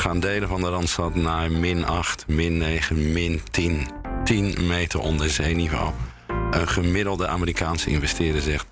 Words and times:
gaan 0.00 0.20
delen 0.20 0.48
van 0.48 0.60
de 0.60 0.68
Randstad 0.68 1.14
naar 1.14 1.52
min 1.52 1.84
8, 1.84 2.24
min 2.28 2.58
9, 2.58 3.12
min 3.12 3.40
10. 3.50 3.88
10 4.24 4.66
meter 4.66 5.00
onder 5.00 5.30
zeeniveau. 5.30 5.92
Een 6.50 6.68
gemiddelde 6.68 7.26
Amerikaanse 7.26 7.90
investeerder 7.90 8.42
zegt: 8.42 8.66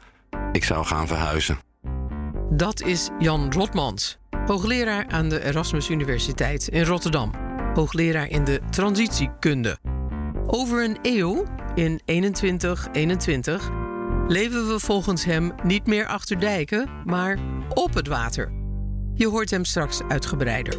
Ik 0.52 0.64
zou 0.64 0.84
gaan 0.84 1.06
verhuizen. 1.06 1.58
Dat 2.50 2.82
is 2.82 3.08
Jan 3.18 3.52
Rotmans, 3.52 4.18
hoogleraar 4.46 5.06
aan 5.08 5.28
de 5.28 5.44
Erasmus 5.44 5.90
Universiteit 5.90 6.68
in 6.68 6.84
Rotterdam. 6.84 7.32
Hoogleraar 7.74 8.28
in 8.30 8.44
de 8.44 8.60
transitiekunde. 8.70 9.78
Over 10.46 10.84
een 10.84 10.98
eeuw, 11.02 11.44
in 11.74 12.00
2121, 12.04 13.70
leven 14.28 14.68
we 14.68 14.80
volgens 14.80 15.24
hem 15.24 15.52
niet 15.62 15.86
meer 15.86 16.06
achter 16.06 16.40
dijken, 16.40 16.88
maar 17.04 17.38
op 17.74 17.94
het 17.94 18.06
water. 18.06 18.52
Je 19.14 19.28
hoort 19.28 19.50
hem 19.50 19.64
straks 19.64 20.00
uitgebreider. 20.08 20.78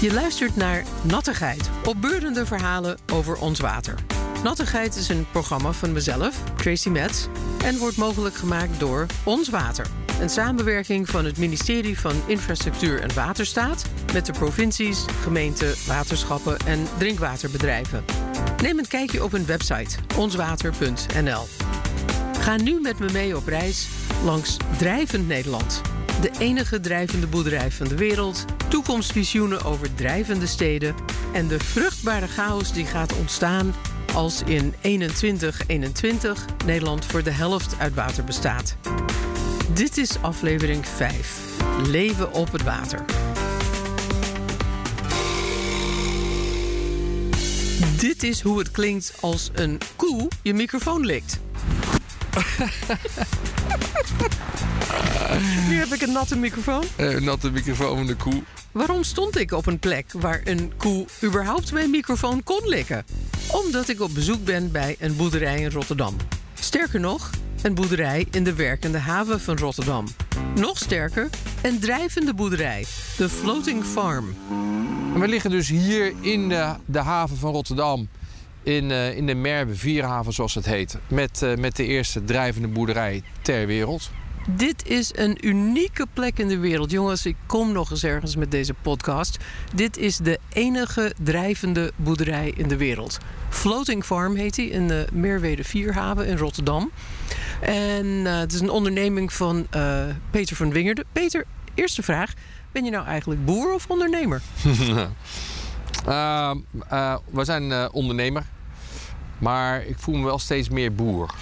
Je 0.00 0.12
luistert 0.12 0.56
naar 0.56 0.84
Nattigheid, 1.02 1.70
opbeurende 1.84 2.46
verhalen 2.46 2.98
over 3.12 3.38
ons 3.38 3.60
water. 3.60 3.94
Nattigheid 4.42 4.96
is 4.96 5.08
een 5.08 5.26
programma 5.30 5.72
van 5.72 5.92
mezelf, 5.92 6.42
Tracy 6.56 6.88
Metz, 6.88 7.26
en 7.64 7.78
wordt 7.78 7.96
mogelijk 7.96 8.34
gemaakt 8.34 8.80
door 8.80 9.06
Ons 9.24 9.48
Water. 9.48 9.86
Een 10.20 10.28
samenwerking 10.28 11.08
van 11.08 11.24
het 11.24 11.38
ministerie 11.38 11.98
van 11.98 12.12
Infrastructuur 12.26 13.00
en 13.00 13.14
Waterstaat 13.14 13.84
met 14.12 14.26
de 14.26 14.32
provincies, 14.32 15.04
gemeenten, 15.22 15.74
waterschappen 15.86 16.58
en 16.58 16.86
drinkwaterbedrijven. 16.98 18.04
Neem 18.62 18.78
een 18.78 18.88
kijkje 18.88 19.24
op 19.24 19.32
hun 19.32 19.46
website 19.46 19.96
onswater.nl. 20.16 21.46
Ga 22.38 22.56
nu 22.56 22.80
met 22.80 22.98
me 22.98 23.12
mee 23.12 23.36
op 23.36 23.46
reis 23.46 23.88
langs 24.24 24.56
Drijvend 24.78 25.28
Nederland. 25.28 25.95
De 26.20 26.30
enige 26.38 26.80
drijvende 26.80 27.26
boerderij 27.26 27.70
van 27.70 27.88
de 27.88 27.96
wereld, 27.96 28.44
toekomstvisioenen 28.68 29.64
over 29.64 29.94
drijvende 29.94 30.46
steden 30.46 30.94
en 31.32 31.48
de 31.48 31.58
vruchtbare 31.58 32.28
chaos 32.28 32.72
die 32.72 32.84
gaat 32.84 33.16
ontstaan 33.16 33.74
als 34.14 34.42
in 34.42 34.74
2121 34.80 36.44
Nederland 36.64 37.04
voor 37.04 37.22
de 37.22 37.30
helft 37.30 37.78
uit 37.78 37.94
water 37.94 38.24
bestaat. 38.24 38.76
Dit 39.72 39.98
is 39.98 40.22
aflevering 40.22 40.86
5. 40.86 41.40
Leven 41.86 42.32
op 42.32 42.52
het 42.52 42.62
water. 42.62 43.04
Dit 47.96 48.22
is 48.22 48.40
hoe 48.40 48.58
het 48.58 48.70
klinkt 48.70 49.12
als 49.20 49.50
een 49.54 49.78
koe 49.96 50.28
je 50.42 50.54
microfoon 50.54 51.06
likt. 51.06 51.40
nu 55.68 55.78
heb 55.78 55.92
ik 55.92 56.02
een 56.02 56.12
natte 56.12 56.36
microfoon. 56.36 56.84
Een 56.96 57.24
natte 57.24 57.50
microfoon 57.50 57.96
van 57.96 58.06
de 58.06 58.14
koe. 58.14 58.42
Waarom 58.72 59.02
stond 59.02 59.38
ik 59.38 59.52
op 59.52 59.66
een 59.66 59.78
plek 59.78 60.12
waar 60.12 60.40
een 60.44 60.72
koe 60.76 61.06
überhaupt 61.22 61.72
mijn 61.72 61.90
microfoon 61.90 62.42
kon 62.42 62.60
likken? 62.64 63.04
Omdat 63.52 63.88
ik 63.88 64.00
op 64.00 64.14
bezoek 64.14 64.44
ben 64.44 64.72
bij 64.72 64.96
een 64.98 65.16
boerderij 65.16 65.60
in 65.60 65.70
Rotterdam. 65.70 66.16
Sterker 66.54 67.00
nog, 67.00 67.30
een 67.62 67.74
boerderij 67.74 68.26
in 68.30 68.44
de 68.44 68.54
werkende 68.54 68.98
haven 68.98 69.40
van 69.40 69.56
Rotterdam. 69.58 70.06
Nog 70.54 70.78
sterker, 70.78 71.28
een 71.62 71.78
drijvende 71.78 72.34
boerderij, 72.34 72.84
de 73.16 73.28
Floating 73.28 73.84
Farm. 73.84 74.34
We 75.14 75.28
liggen 75.28 75.50
dus 75.50 75.68
hier 75.68 76.12
in 76.20 76.48
de, 76.48 76.74
de 76.84 77.00
haven 77.00 77.36
van 77.36 77.52
Rotterdam. 77.52 78.08
In, 78.62 78.90
uh, 78.90 79.16
in 79.16 79.26
de 79.26 79.34
Merwe 79.34 79.74
Vierhaven, 79.74 80.32
zoals 80.32 80.54
het 80.54 80.66
heet. 80.66 80.96
Met, 81.08 81.40
uh, 81.42 81.54
met 81.54 81.76
de 81.76 81.84
eerste 81.84 82.24
drijvende 82.24 82.68
boerderij 82.68 83.22
ter 83.42 83.66
wereld. 83.66 84.10
Dit 84.48 84.88
is 84.88 85.10
een 85.14 85.46
unieke 85.46 86.06
plek 86.12 86.38
in 86.38 86.48
de 86.48 86.58
wereld. 86.58 86.90
Jongens, 86.90 87.26
ik 87.26 87.36
kom 87.46 87.72
nog 87.72 87.90
eens 87.90 88.04
ergens 88.04 88.36
met 88.36 88.50
deze 88.50 88.74
podcast. 88.74 89.38
Dit 89.74 89.96
is 89.96 90.16
de 90.16 90.38
enige 90.48 91.14
drijvende 91.22 91.92
boerderij 91.96 92.52
in 92.56 92.68
de 92.68 92.76
wereld. 92.76 93.18
Floating 93.48 94.04
Farm 94.04 94.36
heet 94.36 94.54
die 94.54 94.70
in 94.70 94.88
de 94.88 95.06
Merwede 95.12 95.64
Vierhaven 95.64 96.26
in 96.26 96.36
Rotterdam. 96.36 96.90
En 97.60 98.06
uh, 98.06 98.38
het 98.38 98.52
is 98.52 98.60
een 98.60 98.70
onderneming 98.70 99.32
van 99.32 99.66
uh, 99.76 100.04
Peter 100.30 100.56
van 100.56 100.72
Wingerde. 100.72 101.04
Peter, 101.12 101.44
eerste 101.74 102.02
vraag. 102.02 102.32
Ben 102.72 102.84
je 102.84 102.90
nou 102.90 103.06
eigenlijk 103.06 103.44
boer 103.44 103.74
of 103.74 103.86
ondernemer? 103.88 104.42
uh, 106.08 106.54
we 107.30 107.44
zijn 107.44 107.92
ondernemer. 107.92 108.44
Maar 109.38 109.84
ik 109.84 109.98
voel 109.98 110.16
me 110.16 110.24
wel 110.24 110.38
steeds 110.38 110.68
meer 110.68 110.94
boer. 110.94 111.34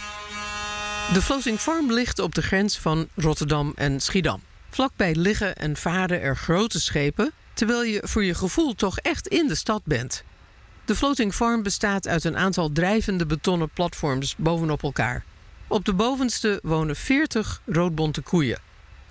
De 1.13 1.23
Floating 1.23 1.59
Farm 1.59 1.93
ligt 1.93 2.19
op 2.19 2.35
de 2.35 2.43
grens 2.43 2.79
van 2.79 3.09
Rotterdam 3.15 3.73
en 3.77 4.01
Schiedam. 4.01 4.41
Vlakbij 4.71 5.15
liggen 5.15 5.57
en 5.57 5.77
varen 5.77 6.21
er 6.21 6.37
grote 6.37 6.81
schepen, 6.81 7.33
terwijl 7.55 7.83
je 7.83 8.01
voor 8.05 8.25
je 8.25 8.35
gevoel 8.35 8.75
toch 8.75 8.99
echt 8.99 9.29
in 9.29 9.49
de 9.49 9.55
stad 9.55 9.83
bent. 9.85 10.25
De 10.85 10.97
Floating 10.97 11.35
Farm 11.35 11.63
bestaat 11.63 12.09
uit 12.09 12.25
een 12.25 12.37
aantal 12.37 12.73
drijvende 12.73 13.27
betonnen 13.27 13.71
platforms 13.71 14.37
bovenop 14.37 14.83
elkaar. 14.83 15.25
Op 15.67 15.85
de 15.85 15.93
bovenste 15.93 16.61
wonen 16.63 16.97
40 16.97 17.61
roodbonte 17.67 18.21
koeien. 18.21 18.59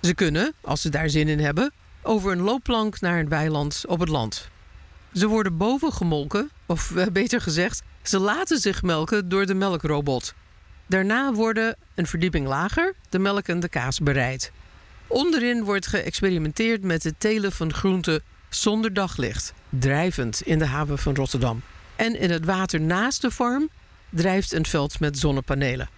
Ze 0.00 0.14
kunnen, 0.14 0.52
als 0.60 0.80
ze 0.80 0.88
daar 0.88 1.10
zin 1.10 1.28
in 1.28 1.40
hebben, 1.40 1.72
over 2.02 2.32
een 2.32 2.42
loopplank 2.42 3.00
naar 3.00 3.18
een 3.18 3.28
weiland 3.28 3.82
op 3.86 4.00
het 4.00 4.08
land. 4.08 4.48
Ze 5.12 5.26
worden 5.26 5.56
boven 5.56 5.92
gemolken, 5.92 6.50
of 6.66 6.92
beter 7.12 7.40
gezegd, 7.40 7.82
ze 8.02 8.18
laten 8.18 8.58
zich 8.58 8.82
melken 8.82 9.28
door 9.28 9.46
de 9.46 9.54
melkrobot. 9.54 10.34
Daarna 10.86 11.32
worden, 11.32 11.76
een 11.94 12.06
verdieping 12.06 12.46
lager, 12.46 12.94
de 13.08 13.18
melk 13.18 13.48
en 13.48 13.60
de 13.60 13.68
kaas 13.68 14.00
bereid. 14.00 14.52
Onderin 15.06 15.64
wordt 15.64 15.86
geëxperimenteerd 15.86 16.82
met 16.82 17.02
het 17.02 17.14
telen 17.18 17.52
van 17.52 17.72
groenten 17.72 18.22
zonder 18.48 18.92
daglicht, 18.92 19.52
drijvend 19.68 20.42
in 20.42 20.58
de 20.58 20.66
haven 20.66 20.98
van 20.98 21.14
Rotterdam. 21.14 21.62
En 21.96 22.20
in 22.20 22.30
het 22.30 22.44
water 22.44 22.80
naast 22.80 23.22
de 23.22 23.30
farm 23.30 23.68
drijft 24.10 24.52
een 24.52 24.66
veld 24.66 25.00
met 25.00 25.18
zonnepanelen. 25.18 25.88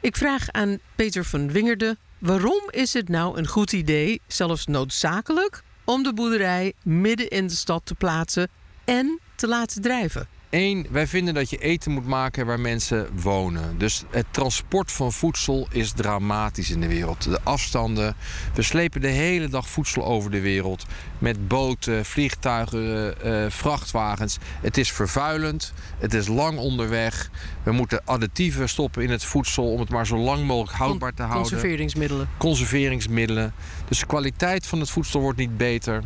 Ik 0.00 0.16
vraag 0.16 0.50
aan 0.50 0.78
Peter 0.94 1.24
van 1.24 1.52
Wingerde: 1.52 1.96
waarom 2.18 2.62
is 2.70 2.92
het 2.92 3.08
nou 3.08 3.38
een 3.38 3.46
goed 3.46 3.72
idee, 3.72 4.20
zelfs 4.26 4.66
noodzakelijk, 4.66 5.62
om 5.84 6.02
de 6.02 6.14
boerderij 6.14 6.72
midden 6.82 7.28
in 7.28 7.46
de 7.46 7.54
stad 7.54 7.82
te 7.84 7.94
plaatsen 7.94 8.48
en 8.84 9.20
te 9.34 9.48
laten 9.48 9.82
drijven? 9.82 10.28
Eén, 10.56 10.86
wij 10.90 11.06
vinden 11.06 11.34
dat 11.34 11.50
je 11.50 11.58
eten 11.58 11.92
moet 11.92 12.06
maken 12.06 12.46
waar 12.46 12.60
mensen 12.60 13.08
wonen. 13.14 13.78
Dus 13.78 14.04
het 14.10 14.26
transport 14.30 14.92
van 14.92 15.12
voedsel 15.12 15.68
is 15.70 15.92
dramatisch 15.92 16.70
in 16.70 16.80
de 16.80 16.88
wereld. 16.88 17.22
De 17.22 17.40
afstanden. 17.42 18.16
We 18.54 18.62
slepen 18.62 19.00
de 19.00 19.08
hele 19.08 19.48
dag 19.48 19.68
voedsel 19.68 20.04
over 20.04 20.30
de 20.30 20.40
wereld. 20.40 20.86
Met 21.18 21.48
boten, 21.48 22.04
vliegtuigen, 22.04 23.14
uh, 23.24 23.44
vrachtwagens. 23.48 24.38
Het 24.60 24.76
is 24.76 24.92
vervuilend. 24.92 25.72
Het 25.98 26.14
is 26.14 26.28
lang 26.28 26.58
onderweg. 26.58 27.30
We 27.62 27.72
moeten 27.72 28.00
additieven 28.04 28.68
stoppen 28.68 29.02
in 29.02 29.10
het 29.10 29.24
voedsel 29.24 29.72
om 29.72 29.80
het 29.80 29.90
maar 29.90 30.06
zo 30.06 30.16
lang 30.16 30.46
mogelijk 30.46 30.78
houdbaar 30.78 31.14
te 31.14 31.22
houden. 31.22 31.50
Conserveringsmiddelen. 31.50 32.28
Conserveringsmiddelen. 32.38 33.54
Dus 33.88 33.98
de 33.98 34.06
kwaliteit 34.06 34.66
van 34.66 34.80
het 34.80 34.90
voedsel 34.90 35.20
wordt 35.20 35.38
niet 35.38 35.56
beter. 35.56 36.02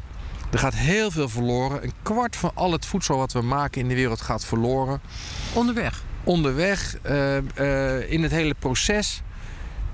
Er 0.50 0.58
gaat 0.58 0.74
heel 0.74 1.10
veel 1.10 1.28
verloren. 1.28 1.82
Een 1.82 1.92
kwart 2.02 2.36
van 2.36 2.50
al 2.54 2.72
het 2.72 2.86
voedsel 2.86 3.16
wat 3.16 3.32
we 3.32 3.42
maken 3.42 3.80
in 3.80 3.88
de 3.88 3.94
wereld 3.94 4.20
gaat 4.20 4.44
verloren. 4.44 5.00
Onderweg? 5.52 6.02
Onderweg, 6.24 6.96
uh, 7.06 7.36
uh, 7.36 8.12
in 8.12 8.22
het 8.22 8.32
hele 8.32 8.54
proces. 8.58 9.22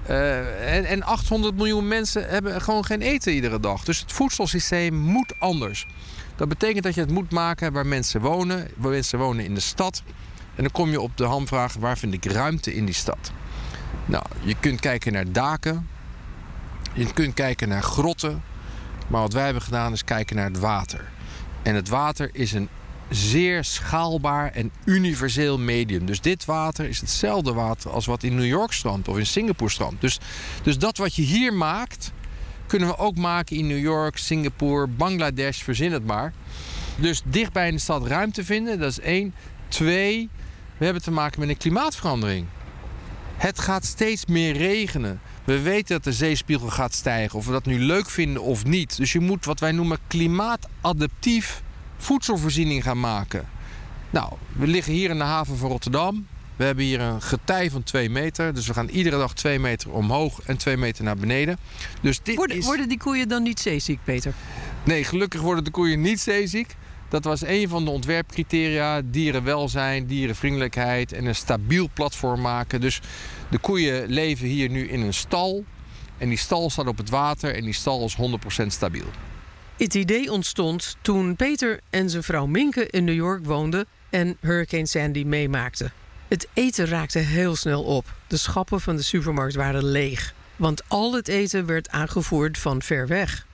Uh, 0.08 0.76
en, 0.76 0.84
en 0.84 1.02
800 1.02 1.56
miljoen 1.56 1.88
mensen 1.88 2.28
hebben 2.28 2.60
gewoon 2.60 2.84
geen 2.84 3.00
eten 3.00 3.32
iedere 3.32 3.60
dag. 3.60 3.84
Dus 3.84 4.00
het 4.00 4.12
voedselsysteem 4.12 4.94
moet 4.94 5.34
anders. 5.38 5.86
Dat 6.36 6.48
betekent 6.48 6.84
dat 6.84 6.94
je 6.94 7.00
het 7.00 7.10
moet 7.10 7.32
maken 7.32 7.72
waar 7.72 7.86
mensen 7.86 8.20
wonen. 8.20 8.68
Waar 8.76 8.90
mensen 8.90 9.18
wonen 9.18 9.44
in 9.44 9.54
de 9.54 9.60
stad. 9.60 10.02
En 10.54 10.62
dan 10.62 10.72
kom 10.72 10.90
je 10.90 11.00
op 11.00 11.16
de 11.16 11.24
hamvraag: 11.24 11.74
waar 11.74 11.98
vind 11.98 12.14
ik 12.14 12.24
ruimte 12.24 12.74
in 12.74 12.84
die 12.84 12.94
stad? 12.94 13.32
Nou, 14.06 14.24
je 14.40 14.54
kunt 14.60 14.80
kijken 14.80 15.12
naar 15.12 15.32
daken. 15.32 15.88
Je 16.92 17.12
kunt 17.12 17.34
kijken 17.34 17.68
naar 17.68 17.82
grotten. 17.82 18.42
Maar 19.06 19.20
wat 19.20 19.32
wij 19.32 19.44
hebben 19.44 19.62
gedaan 19.62 19.92
is 19.92 20.04
kijken 20.04 20.36
naar 20.36 20.48
het 20.48 20.58
water. 20.58 21.08
En 21.62 21.74
het 21.74 21.88
water 21.88 22.30
is 22.32 22.52
een 22.52 22.68
zeer 23.10 23.64
schaalbaar 23.64 24.52
en 24.52 24.72
universeel 24.84 25.58
medium. 25.58 26.06
Dus 26.06 26.20
dit 26.20 26.44
water 26.44 26.88
is 26.88 27.00
hetzelfde 27.00 27.52
water 27.52 27.90
als 27.90 28.06
wat 28.06 28.22
in 28.22 28.34
New 28.34 28.46
York 28.46 28.72
strandt 28.72 29.08
of 29.08 29.18
in 29.18 29.26
Singapore 29.26 29.70
strandt. 29.70 30.00
Dus, 30.00 30.20
dus 30.62 30.78
dat 30.78 30.96
wat 30.96 31.14
je 31.14 31.22
hier 31.22 31.54
maakt, 31.54 32.12
kunnen 32.66 32.88
we 32.88 32.98
ook 32.98 33.16
maken 33.16 33.56
in 33.56 33.66
New 33.66 33.78
York, 33.78 34.16
Singapore, 34.16 34.86
Bangladesh, 34.86 35.62
verzin 35.62 35.92
het 35.92 36.06
maar. 36.06 36.32
Dus 36.96 37.22
dichtbij 37.24 37.68
in 37.68 37.74
de 37.74 37.80
stad 37.80 38.06
ruimte 38.06 38.44
vinden, 38.44 38.78
dat 38.78 38.90
is 38.90 39.00
één. 39.00 39.34
Twee, 39.68 40.28
we 40.76 40.84
hebben 40.84 41.02
te 41.02 41.10
maken 41.10 41.40
met 41.40 41.48
een 41.48 41.56
klimaatverandering. 41.56 42.46
Het 43.36 43.58
gaat 43.58 43.84
steeds 43.84 44.26
meer 44.26 44.56
regenen. 44.56 45.20
We 45.46 45.60
weten 45.60 45.94
dat 45.94 46.04
de 46.04 46.12
zeespiegel 46.12 46.68
gaat 46.68 46.94
stijgen, 46.94 47.38
of 47.38 47.46
we 47.46 47.52
dat 47.52 47.66
nu 47.66 47.78
leuk 47.78 48.10
vinden 48.10 48.42
of 48.42 48.64
niet. 48.64 48.96
Dus 48.96 49.12
je 49.12 49.20
moet 49.20 49.44
wat 49.44 49.60
wij 49.60 49.72
noemen 49.72 49.98
klimaatadaptief 50.06 51.62
voedselvoorziening 51.96 52.82
gaan 52.82 53.00
maken. 53.00 53.48
Nou, 54.10 54.32
we 54.52 54.66
liggen 54.66 54.92
hier 54.92 55.10
in 55.10 55.18
de 55.18 55.24
haven 55.24 55.56
van 55.56 55.68
Rotterdam. 55.68 56.26
We 56.56 56.64
hebben 56.64 56.84
hier 56.84 57.00
een 57.00 57.22
getij 57.22 57.70
van 57.70 57.82
2 57.82 58.10
meter. 58.10 58.54
Dus 58.54 58.66
we 58.66 58.74
gaan 58.74 58.88
iedere 58.88 59.16
dag 59.16 59.34
2 59.34 59.58
meter 59.58 59.90
omhoog 59.90 60.40
en 60.42 60.56
2 60.56 60.76
meter 60.76 61.04
naar 61.04 61.16
beneden. 61.16 61.58
Dus 62.00 62.20
dit 62.22 62.36
worden, 62.36 62.56
is... 62.56 62.64
worden 62.64 62.88
die 62.88 62.98
koeien 62.98 63.28
dan 63.28 63.42
niet 63.42 63.60
zeeziek, 63.60 63.98
Peter? 64.04 64.32
Nee, 64.84 65.04
gelukkig 65.04 65.40
worden 65.40 65.64
de 65.64 65.70
koeien 65.70 66.00
niet 66.00 66.20
zeeziek. 66.20 66.76
Dat 67.08 67.24
was 67.24 67.42
een 67.44 67.68
van 67.68 67.84
de 67.84 67.90
ontwerpcriteria. 67.90 69.02
Dierenwelzijn, 69.04 70.06
dierenvriendelijkheid 70.06 71.12
en 71.12 71.24
een 71.24 71.34
stabiel 71.34 71.88
platform 71.92 72.40
maken. 72.40 72.80
Dus 72.80 73.00
de 73.50 73.58
koeien 73.58 74.08
leven 74.08 74.46
hier 74.46 74.68
nu 74.68 74.88
in 74.88 75.00
een 75.00 75.14
stal. 75.14 75.64
En 76.18 76.28
die 76.28 76.38
stal 76.38 76.70
staat 76.70 76.86
op 76.86 76.96
het 76.96 77.10
water 77.10 77.54
en 77.54 77.64
die 77.64 77.74
stal 77.74 78.04
is 78.04 78.16
100% 78.62 78.66
stabiel. 78.66 79.06
Het 79.76 79.94
idee 79.94 80.32
ontstond 80.32 80.96
toen 81.00 81.36
Peter 81.36 81.80
en 81.90 82.10
zijn 82.10 82.22
vrouw 82.22 82.46
Minke 82.46 82.86
in 82.86 83.04
New 83.04 83.14
York 83.14 83.44
woonden 83.44 83.86
en 84.10 84.36
Hurricane 84.40 84.86
Sandy 84.86 85.22
meemaakten. 85.24 85.92
Het 86.28 86.48
eten 86.52 86.86
raakte 86.86 87.18
heel 87.18 87.56
snel 87.56 87.82
op. 87.82 88.14
De 88.26 88.36
schappen 88.36 88.80
van 88.80 88.96
de 88.96 89.02
supermarkt 89.02 89.54
waren 89.54 89.84
leeg, 89.84 90.34
want 90.56 90.88
al 90.88 91.14
het 91.14 91.28
eten 91.28 91.66
werd 91.66 91.88
aangevoerd 91.88 92.58
van 92.58 92.82
ver 92.82 93.06
weg. 93.06 93.45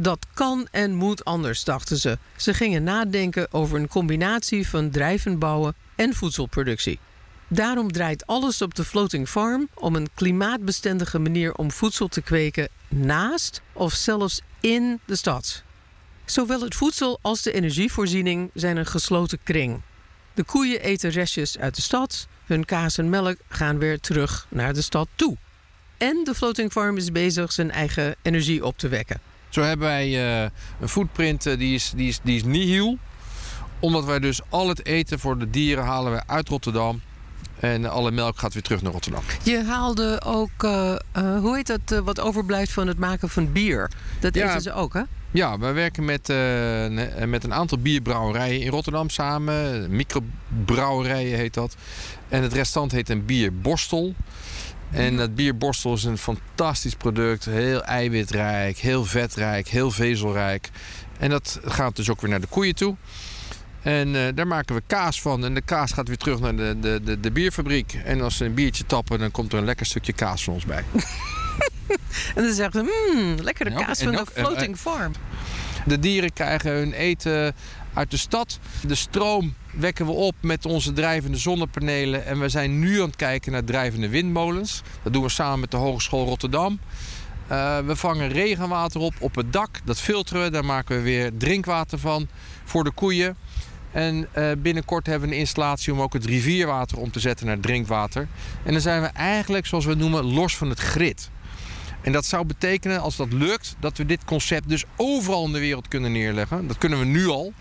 Dat 0.00 0.26
kan 0.34 0.68
en 0.70 0.94
moet 0.94 1.24
anders, 1.24 1.64
dachten 1.64 1.96
ze. 1.96 2.18
Ze 2.36 2.54
gingen 2.54 2.82
nadenken 2.82 3.52
over 3.52 3.78
een 3.78 3.88
combinatie 3.88 4.68
van 4.68 4.90
drijvend 4.90 5.38
bouwen 5.38 5.74
en 5.94 6.14
voedselproductie. 6.14 6.98
Daarom 7.48 7.92
draait 7.92 8.26
alles 8.26 8.62
op 8.62 8.74
de 8.74 8.84
floating 8.84 9.28
farm 9.28 9.68
om 9.74 9.96
een 9.96 10.08
klimaatbestendige 10.14 11.18
manier 11.18 11.54
om 11.54 11.70
voedsel 11.70 12.08
te 12.08 12.20
kweken 12.20 12.68
naast 12.88 13.62
of 13.72 13.92
zelfs 13.92 14.40
in 14.60 15.00
de 15.04 15.16
stad. 15.16 15.62
Zowel 16.24 16.60
het 16.60 16.74
voedsel 16.74 17.18
als 17.22 17.42
de 17.42 17.52
energievoorziening 17.52 18.50
zijn 18.54 18.76
een 18.76 18.86
gesloten 18.86 19.38
kring. 19.42 19.80
De 20.34 20.44
koeien 20.44 20.80
eten 20.80 21.10
restjes 21.10 21.58
uit 21.58 21.74
de 21.74 21.82
stad, 21.82 22.26
hun 22.44 22.64
kaas 22.64 22.98
en 22.98 23.08
melk 23.08 23.36
gaan 23.48 23.78
weer 23.78 24.00
terug 24.00 24.46
naar 24.48 24.74
de 24.74 24.82
stad 24.82 25.08
toe. 25.14 25.36
En 25.96 26.24
de 26.24 26.34
floating 26.34 26.72
farm 26.72 26.96
is 26.96 27.12
bezig 27.12 27.52
zijn 27.52 27.70
eigen 27.70 28.16
energie 28.22 28.64
op 28.64 28.78
te 28.78 28.88
wekken. 28.88 29.20
Zo 29.48 29.62
hebben 29.62 29.86
wij 29.86 30.40
uh, 30.42 30.48
een 30.80 30.88
footprint 30.88 31.46
uh, 31.46 31.58
die, 31.58 31.74
is, 31.74 31.92
die, 31.96 32.08
is, 32.08 32.20
die 32.22 32.36
is 32.36 32.44
nihil. 32.44 32.98
Omdat 33.80 34.04
wij 34.04 34.18
dus 34.18 34.40
al 34.48 34.68
het 34.68 34.86
eten 34.86 35.18
voor 35.18 35.38
de 35.38 35.50
dieren 35.50 35.84
halen 35.84 36.12
we 36.12 36.22
uit 36.26 36.48
Rotterdam. 36.48 37.00
En 37.60 37.90
alle 37.90 38.10
melk 38.10 38.38
gaat 38.38 38.52
weer 38.52 38.62
terug 38.62 38.82
naar 38.82 38.92
Rotterdam. 38.92 39.22
Je 39.42 39.64
haalde 39.64 40.22
ook, 40.24 40.62
uh, 40.62 40.94
hoe 41.12 41.56
heet 41.56 41.66
dat, 41.66 42.02
wat 42.04 42.20
overblijft 42.20 42.72
van 42.72 42.86
het 42.86 42.98
maken 42.98 43.28
van 43.28 43.52
bier. 43.52 43.90
Dat 44.20 44.34
ja, 44.34 44.48
eten 44.48 44.62
ze 44.62 44.72
ook, 44.72 44.94
hè? 44.94 45.02
Ja, 45.30 45.58
wij 45.58 45.72
werken 45.72 46.04
met, 46.04 46.28
met 47.26 47.44
een 47.44 47.54
aantal 47.54 47.78
bierbrouwerijen 47.78 48.60
in 48.60 48.70
Rotterdam 48.70 49.10
samen. 49.10 49.86
Microbrouwerijen 49.90 51.38
heet 51.38 51.54
dat. 51.54 51.76
En 52.28 52.42
het 52.42 52.52
restant 52.52 52.92
heet 52.92 53.08
een 53.08 53.24
bierborstel. 53.24 54.14
En 54.90 55.16
dat 55.16 55.34
bierborstel 55.34 55.94
is 55.94 56.04
een 56.04 56.18
fantastisch 56.18 56.94
product. 56.94 57.44
Heel 57.44 57.84
eiwitrijk, 57.84 58.78
heel 58.78 59.04
vetrijk, 59.04 59.68
heel 59.68 59.90
vezelrijk. 59.90 60.70
En 61.18 61.30
dat 61.30 61.60
gaat 61.64 61.96
dus 61.96 62.10
ook 62.10 62.20
weer 62.20 62.30
naar 62.30 62.40
de 62.40 62.46
koeien 62.46 62.74
toe. 62.74 62.96
En 63.82 64.08
uh, 64.08 64.22
daar 64.34 64.46
maken 64.46 64.74
we 64.74 64.82
kaas 64.86 65.20
van. 65.20 65.44
En 65.44 65.54
de 65.54 65.60
kaas 65.60 65.92
gaat 65.92 66.08
weer 66.08 66.16
terug 66.16 66.40
naar 66.40 66.56
de, 66.56 66.76
de, 66.80 67.00
de, 67.04 67.20
de 67.20 67.30
bierfabriek. 67.30 68.00
En 68.04 68.20
als 68.20 68.36
ze 68.36 68.44
een 68.44 68.54
biertje 68.54 68.86
tappen, 68.86 69.18
dan 69.18 69.30
komt 69.30 69.52
er 69.52 69.58
een 69.58 69.64
lekker 69.64 69.86
stukje 69.86 70.12
kaas 70.12 70.44
van 70.44 70.54
ons 70.54 70.64
bij. 70.64 70.84
en 72.34 72.44
dan 72.44 72.52
zeggen 72.52 72.84
ze, 72.84 73.12
mmm, 73.14 73.36
lekkere 73.40 73.72
kaas 73.72 74.02
van 74.02 74.12
de 74.12 74.26
floating 74.32 74.76
farm. 74.76 75.12
De 75.88 75.98
dieren 75.98 76.32
krijgen 76.32 76.70
hun 76.70 76.92
eten 76.92 77.54
uit 77.94 78.10
de 78.10 78.16
stad. 78.16 78.58
De 78.86 78.94
stroom 78.94 79.54
wekken 79.74 80.06
we 80.06 80.12
op 80.12 80.34
met 80.40 80.66
onze 80.66 80.92
drijvende 80.92 81.36
zonnepanelen. 81.36 82.26
En 82.26 82.40
we 82.40 82.48
zijn 82.48 82.78
nu 82.78 83.00
aan 83.00 83.06
het 83.06 83.16
kijken 83.16 83.52
naar 83.52 83.64
drijvende 83.64 84.08
windmolens. 84.08 84.82
Dat 85.02 85.12
doen 85.12 85.22
we 85.22 85.28
samen 85.28 85.60
met 85.60 85.70
de 85.70 85.76
Hogeschool 85.76 86.24
Rotterdam. 86.24 86.80
Uh, 87.50 87.78
we 87.78 87.96
vangen 87.96 88.28
regenwater 88.28 89.00
op 89.00 89.14
op 89.20 89.34
het 89.34 89.52
dak. 89.52 89.80
Dat 89.84 90.00
filteren 90.00 90.42
we. 90.42 90.50
Daar 90.50 90.64
maken 90.64 90.96
we 90.96 91.02
weer 91.02 91.30
drinkwater 91.36 91.98
van 91.98 92.28
voor 92.64 92.84
de 92.84 92.90
koeien. 92.90 93.36
En 93.92 94.28
uh, 94.36 94.50
binnenkort 94.58 95.06
hebben 95.06 95.28
we 95.28 95.34
een 95.34 95.40
installatie 95.40 95.92
om 95.92 96.00
ook 96.00 96.12
het 96.12 96.24
rivierwater 96.24 96.98
om 96.98 97.10
te 97.10 97.20
zetten 97.20 97.46
naar 97.46 97.60
drinkwater. 97.60 98.28
En 98.64 98.72
dan 98.72 98.80
zijn 98.80 99.02
we 99.02 99.06
eigenlijk, 99.06 99.66
zoals 99.66 99.84
we 99.84 99.94
noemen, 99.94 100.24
los 100.24 100.56
van 100.56 100.68
het 100.68 100.78
grid. 100.78 101.30
En 102.00 102.12
dat 102.12 102.24
zou 102.24 102.46
betekenen, 102.46 103.00
als 103.00 103.16
dat 103.16 103.32
lukt, 103.32 103.76
dat 103.80 103.96
we 103.96 104.06
dit 104.06 104.24
concept 104.24 104.68
dus 104.68 104.84
overal 104.96 105.44
in 105.44 105.52
de 105.52 105.58
wereld 105.58 105.88
kunnen 105.88 106.12
neerleggen. 106.12 106.66
Dat 106.66 106.78
kunnen 106.78 106.98
we 106.98 107.04
nu 107.04 107.26
al. 107.26 107.52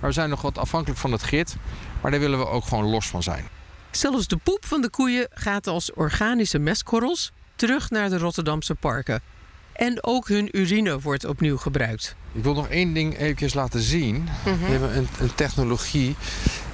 Maar 0.00 0.10
we 0.10 0.16
zijn 0.16 0.28
nog 0.28 0.42
wat 0.42 0.58
afhankelijk 0.58 1.00
van 1.00 1.12
het 1.12 1.22
grid. 1.22 1.56
Maar 2.00 2.10
daar 2.10 2.20
willen 2.20 2.38
we 2.38 2.46
ook 2.46 2.64
gewoon 2.64 2.84
los 2.84 3.06
van 3.06 3.22
zijn. 3.22 3.44
Zelfs 3.90 4.26
de 4.26 4.36
poep 4.36 4.64
van 4.66 4.80
de 4.80 4.90
koeien 4.90 5.28
gaat 5.30 5.66
als 5.66 5.92
organische 5.92 6.58
mestkorrels 6.58 7.32
terug 7.56 7.90
naar 7.90 8.10
de 8.10 8.18
Rotterdamse 8.18 8.74
parken. 8.74 9.20
En 9.72 10.04
ook 10.04 10.28
hun 10.28 10.58
urine 10.58 11.00
wordt 11.00 11.24
opnieuw 11.24 11.56
gebruikt. 11.56 12.16
Ik 12.32 12.42
wil 12.42 12.54
nog 12.54 12.68
één 12.68 12.92
ding 12.92 13.18
eventjes 13.18 13.54
laten 13.54 13.80
zien. 13.80 14.14
Mm 14.14 14.28
-hmm. 14.42 14.60
We 14.60 14.70
hebben 14.70 14.96
een, 14.96 15.08
een, 15.18 15.34
technologie. 15.34 16.16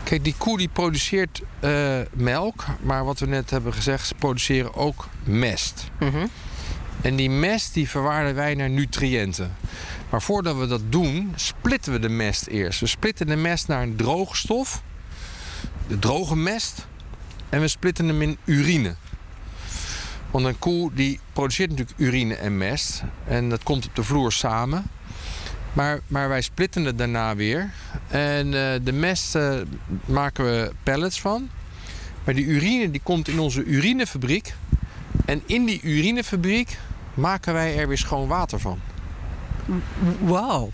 Kijk, 0.02 0.24
die 0.24 0.34
koe 0.38 0.58
die 0.58 0.68
produceert 0.68 1.42
uh, 1.60 1.98
melk. 2.12 2.64
Maar 2.80 3.04
wat 3.04 3.18
we 3.18 3.26
net 3.26 3.50
hebben 3.50 3.72
gezegd, 3.72 4.06
ze 4.06 4.14
produceren 4.14 4.74
ook 4.74 5.08
mest. 5.24 5.84
Mm 6.00 6.10
-hmm. 6.10 6.30
En 7.00 7.16
die 7.16 7.30
mest 7.30 7.74
die 7.74 7.88
verwaarden 7.88 8.34
wij 8.34 8.54
naar 8.54 8.70
nutriënten. 8.70 9.56
Maar 10.10 10.22
voordat 10.22 10.56
we 10.56 10.66
dat 10.66 10.92
doen, 10.92 11.32
splitten 11.34 11.92
we 11.92 11.98
de 11.98 12.08
mest 12.08 12.46
eerst. 12.46 12.80
We 12.80 12.86
splitten 12.86 13.26
de 13.26 13.36
mest 13.36 13.68
naar 13.68 13.82
een 13.82 13.96
droge 13.96 14.36
stof, 14.36 14.82
de 15.86 15.98
droge 15.98 16.36
mest, 16.36 16.86
en 17.48 17.60
we 17.60 17.68
splitten 17.68 18.08
hem 18.08 18.22
in 18.22 18.38
urine. 18.44 18.94
Want 20.30 20.44
een 20.44 20.58
koe 20.58 20.90
die 20.94 21.20
produceert 21.32 21.70
natuurlijk 21.70 21.98
urine 21.98 22.34
en 22.34 22.58
mest. 22.58 23.02
En 23.24 23.48
dat 23.48 23.62
komt 23.62 23.86
op 23.86 23.96
de 23.96 24.02
vloer 24.02 24.32
samen. 24.32 24.84
Maar, 25.72 26.00
maar 26.06 26.28
wij 26.28 26.40
splitten 26.40 26.84
het 26.84 26.98
daarna 26.98 27.36
weer. 27.36 27.70
En 28.08 28.46
uh, 28.46 28.52
de 28.82 28.92
mest 28.92 29.36
uh, 29.36 29.60
maken 30.04 30.44
we 30.44 30.72
pellets 30.82 31.20
van. 31.20 31.48
Maar 32.24 32.34
die 32.34 32.44
urine 32.44 32.90
die 32.90 33.00
komt 33.02 33.28
in 33.28 33.38
onze 33.38 33.64
urinefabriek. 33.64 34.54
En 35.24 35.42
in 35.46 35.64
die 35.64 35.80
urinefabriek 35.82 36.78
maken 37.18 37.52
wij 37.52 37.78
er 37.78 37.88
weer 37.88 37.98
schoon 37.98 38.28
water 38.28 38.60
van. 38.60 38.78
Wauw. 40.20 40.70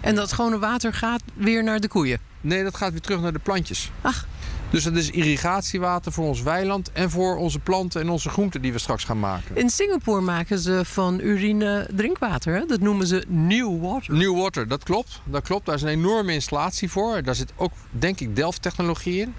En 0.00 0.14
dat 0.14 0.28
schone 0.28 0.58
water 0.58 0.92
gaat 0.92 1.22
weer 1.34 1.64
naar 1.64 1.80
de 1.80 1.88
koeien? 1.88 2.18
Nee, 2.40 2.62
dat 2.62 2.76
gaat 2.76 2.90
weer 2.90 3.00
terug 3.00 3.20
naar 3.20 3.32
de 3.32 3.38
plantjes. 3.38 3.90
Ach. 4.00 4.26
Dus 4.70 4.84
dat 4.84 4.96
is 4.96 5.10
irrigatiewater 5.10 6.12
voor 6.12 6.26
ons 6.26 6.42
weiland 6.42 6.92
en 6.92 7.10
voor 7.10 7.36
onze 7.36 7.58
planten 7.58 8.00
en 8.00 8.08
onze 8.08 8.28
groenten 8.28 8.62
die 8.62 8.72
we 8.72 8.78
straks 8.78 9.04
gaan 9.04 9.18
maken. 9.18 9.56
In 9.56 9.70
Singapore 9.70 10.20
maken 10.20 10.58
ze 10.58 10.80
van 10.84 11.20
urine 11.20 11.88
drinkwater. 11.92 12.54
Hè? 12.54 12.66
Dat 12.66 12.80
noemen 12.80 13.06
ze 13.06 13.24
new 13.28 13.82
water. 13.82 14.14
New 14.14 14.40
water, 14.40 14.68
dat 14.68 14.84
klopt. 14.84 15.20
Dat 15.24 15.42
klopt. 15.42 15.66
Daar 15.66 15.74
is 15.74 15.82
een 15.82 15.88
enorme 15.88 16.32
installatie 16.32 16.90
voor. 16.90 17.22
Daar 17.22 17.34
zit 17.34 17.52
ook, 17.56 17.72
denk 17.90 18.20
ik, 18.20 18.36
Delft-technologie 18.36 19.20
in. 19.20 19.34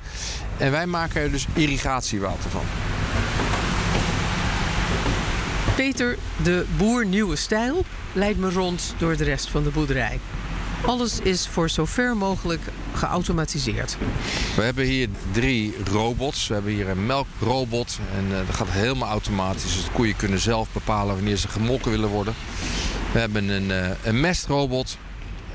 En 0.58 0.72
wij 0.72 0.86
maken 0.86 1.22
er 1.22 1.32
dus 1.32 1.48
irrigatiewater 1.54 2.50
van. 2.50 2.64
Peter, 5.78 6.18
de 6.44 6.66
boer 6.78 7.06
nieuwe 7.06 7.36
stijl, 7.36 7.86
leidt 8.14 8.40
me 8.40 8.52
rond 8.52 8.94
door 8.98 9.18
de 9.18 9.24
rest 9.24 9.50
van 9.50 9.64
de 9.64 9.70
boerderij. 9.70 10.20
Alles 10.86 11.20
is 11.20 11.48
voor 11.48 11.70
zover 11.70 12.18
mogelijk 12.18 12.62
geautomatiseerd. 12.94 13.98
We 14.56 14.62
hebben 14.62 14.86
hier 14.86 15.10
drie 15.32 15.76
robots. 15.92 16.48
We 16.48 16.54
hebben 16.54 16.72
hier 16.72 16.90
een 16.90 17.06
melkrobot 17.06 18.00
en 18.16 18.26
uh, 18.26 18.38
dat 18.48 18.56
gaat 18.56 18.70
helemaal 18.70 19.10
automatisch. 19.10 19.76
Dus 19.76 19.84
de 19.84 19.92
koeien 19.92 20.16
kunnen 20.16 20.40
zelf 20.40 20.68
bepalen 20.72 21.16
wanneer 21.16 21.38
ze 21.38 21.48
gemolken 21.48 21.92
willen 21.92 22.10
worden. 22.10 22.34
We 23.12 23.20
hebben 23.20 23.50
een, 23.50 23.70
uh, 23.70 23.90
een 24.04 24.20
mestrobot 24.20 24.98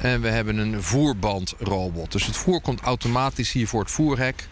en 0.01 0.21
we 0.21 0.29
hebben 0.29 0.57
een 0.57 0.83
voerbandrobot. 0.83 2.13
Dus 2.13 2.27
het 2.27 2.37
voer 2.37 2.61
komt 2.61 2.81
automatisch 2.81 3.53
hier 3.53 3.69
voor 3.69 3.81
het 3.81 3.91
voerhek. 3.91 4.49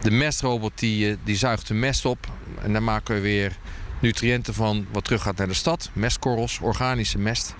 De 0.00 0.10
mestrobot 0.10 0.72
die, 0.78 1.10
uh, 1.10 1.16
die 1.24 1.36
zuigt 1.36 1.68
de 1.68 1.74
mest 1.74 2.04
op 2.04 2.26
en 2.62 2.72
dan 2.72 2.84
maken 2.84 3.14
we 3.14 3.20
weer 3.20 3.56
nutriënten 4.04 4.54
van 4.54 4.86
wat 4.92 5.04
terug 5.04 5.22
gaat 5.22 5.36
naar 5.36 5.48
de 5.48 5.54
stad. 5.54 5.90
Mestkorrels, 5.92 6.58
organische 6.62 7.18
mest. 7.18 7.54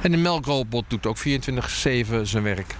En 0.00 0.10
de 0.10 0.16
melkrobot 0.16 0.84
doet 0.88 1.06
ook 1.06 1.18
24-7 1.18 1.22
zijn 2.22 2.42
werk. 2.42 2.74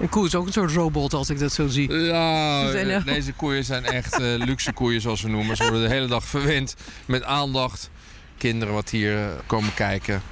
Een 0.00 0.08
koe 0.08 0.26
is 0.26 0.34
ook 0.34 0.46
een 0.46 0.52
soort 0.52 0.72
robot 0.72 1.14
als 1.14 1.30
ik 1.30 1.38
dat 1.38 1.52
zo 1.52 1.66
zie. 1.66 1.92
Ja, 1.92 2.70
zijn 2.70 3.02
deze 3.04 3.32
koeien 3.32 3.64
zijn 3.64 3.84
echt 3.84 4.20
uh, 4.20 4.34
luxe 4.36 4.72
koeien 4.72 5.00
zoals 5.00 5.22
we 5.22 5.28
noemen. 5.28 5.56
Ze 5.56 5.62
worden 5.62 5.82
de 5.82 5.88
hele 5.88 6.06
dag 6.06 6.24
verwend 6.24 6.74
met 7.06 7.22
aandacht. 7.22 7.90
Kinderen 8.36 8.74
wat 8.74 8.90
hier 8.90 9.18
komen 9.46 9.74
kijken. 9.74 10.22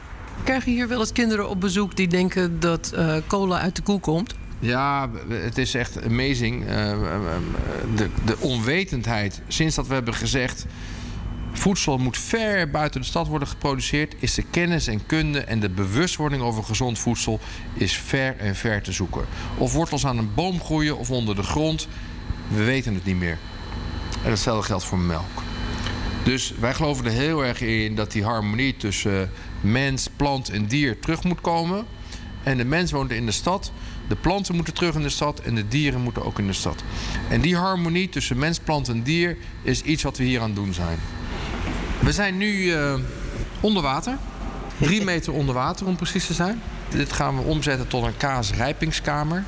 Krijgen 0.44 0.72
hier 0.72 0.88
wel 0.88 1.00
eens 1.00 1.12
kinderen 1.12 1.48
op 1.48 1.60
bezoek 1.60 1.96
die 1.96 2.08
denken 2.08 2.60
dat 2.60 2.92
uh, 2.94 3.16
cola 3.26 3.58
uit 3.58 3.76
de 3.76 3.82
koe 3.82 4.00
komt? 4.00 4.34
Ja, 4.58 5.10
het 5.28 5.58
is 5.58 5.74
echt 5.74 6.04
amazing. 6.04 6.62
Uh, 6.62 6.68
de, 7.96 8.08
de 8.24 8.36
onwetendheid. 8.38 9.40
Sinds 9.48 9.74
dat 9.74 9.86
we 9.86 9.94
hebben 9.94 10.14
gezegd 10.14 10.66
voedsel 11.58 11.98
moet 11.98 12.18
ver 12.18 12.70
buiten 12.70 13.00
de 13.00 13.06
stad 13.06 13.26
worden 13.26 13.48
geproduceerd, 13.48 14.14
is 14.18 14.34
de 14.34 14.44
kennis 14.50 14.86
en 14.86 15.06
kunde 15.06 15.40
en 15.40 15.60
de 15.60 15.68
bewustwording 15.68 16.42
over 16.42 16.64
gezond 16.64 16.98
voedsel 16.98 17.40
is 17.74 17.96
ver 17.96 18.36
en 18.36 18.56
ver 18.56 18.82
te 18.82 18.92
zoeken. 18.92 19.24
Of 19.58 19.72
wortels 19.72 20.06
aan 20.06 20.18
een 20.18 20.34
boom 20.34 20.60
groeien 20.60 20.98
of 20.98 21.10
onder 21.10 21.36
de 21.36 21.42
grond, 21.42 21.88
we 22.48 22.64
weten 22.64 22.94
het 22.94 23.04
niet 23.04 23.16
meer. 23.16 23.38
En 24.22 24.30
hetzelfde 24.30 24.66
geldt 24.66 24.84
voor 24.84 24.98
melk. 24.98 25.42
Dus 26.24 26.52
wij 26.58 26.74
geloven 26.74 27.04
er 27.04 27.10
heel 27.10 27.44
erg 27.44 27.60
in 27.60 27.94
dat 27.94 28.12
die 28.12 28.24
harmonie 28.24 28.76
tussen 28.76 29.30
mens, 29.60 30.08
plant 30.16 30.48
en 30.48 30.66
dier 30.66 30.98
terug 30.98 31.24
moet 31.24 31.40
komen. 31.40 31.86
En 32.42 32.56
de 32.56 32.64
mens 32.64 32.90
woont 32.90 33.10
in 33.10 33.26
de 33.26 33.32
stad. 33.32 33.72
De 34.08 34.16
planten 34.16 34.54
moeten 34.54 34.74
terug 34.74 34.94
in 34.94 35.02
de 35.02 35.08
stad 35.08 35.40
en 35.40 35.54
de 35.54 35.68
dieren 35.68 36.00
moeten 36.00 36.24
ook 36.24 36.38
in 36.38 36.46
de 36.46 36.52
stad. 36.52 36.82
En 37.28 37.40
die 37.40 37.56
harmonie 37.56 38.08
tussen 38.08 38.38
mens, 38.38 38.58
plant 38.58 38.88
en 38.88 39.02
dier 39.02 39.36
is 39.62 39.82
iets 39.82 40.02
wat 40.02 40.16
we 40.16 40.24
hier 40.24 40.40
aan 40.40 40.46
het 40.46 40.56
doen 40.56 40.74
zijn. 40.74 40.98
We 42.06 42.12
zijn 42.12 42.36
nu 42.36 42.52
uh, 42.52 42.94
onder 43.60 43.82
water. 43.82 44.16
Drie 44.78 45.04
meter 45.12 45.32
onder 45.32 45.54
water 45.54 45.86
om 45.86 45.96
precies 45.96 46.26
te 46.26 46.34
zijn. 46.34 46.62
Dit 46.88 47.12
gaan 47.12 47.36
we 47.36 47.42
omzetten 47.42 47.88
tot 47.88 48.04
een 48.04 48.16
kaasrijpingskamer. 48.16 49.44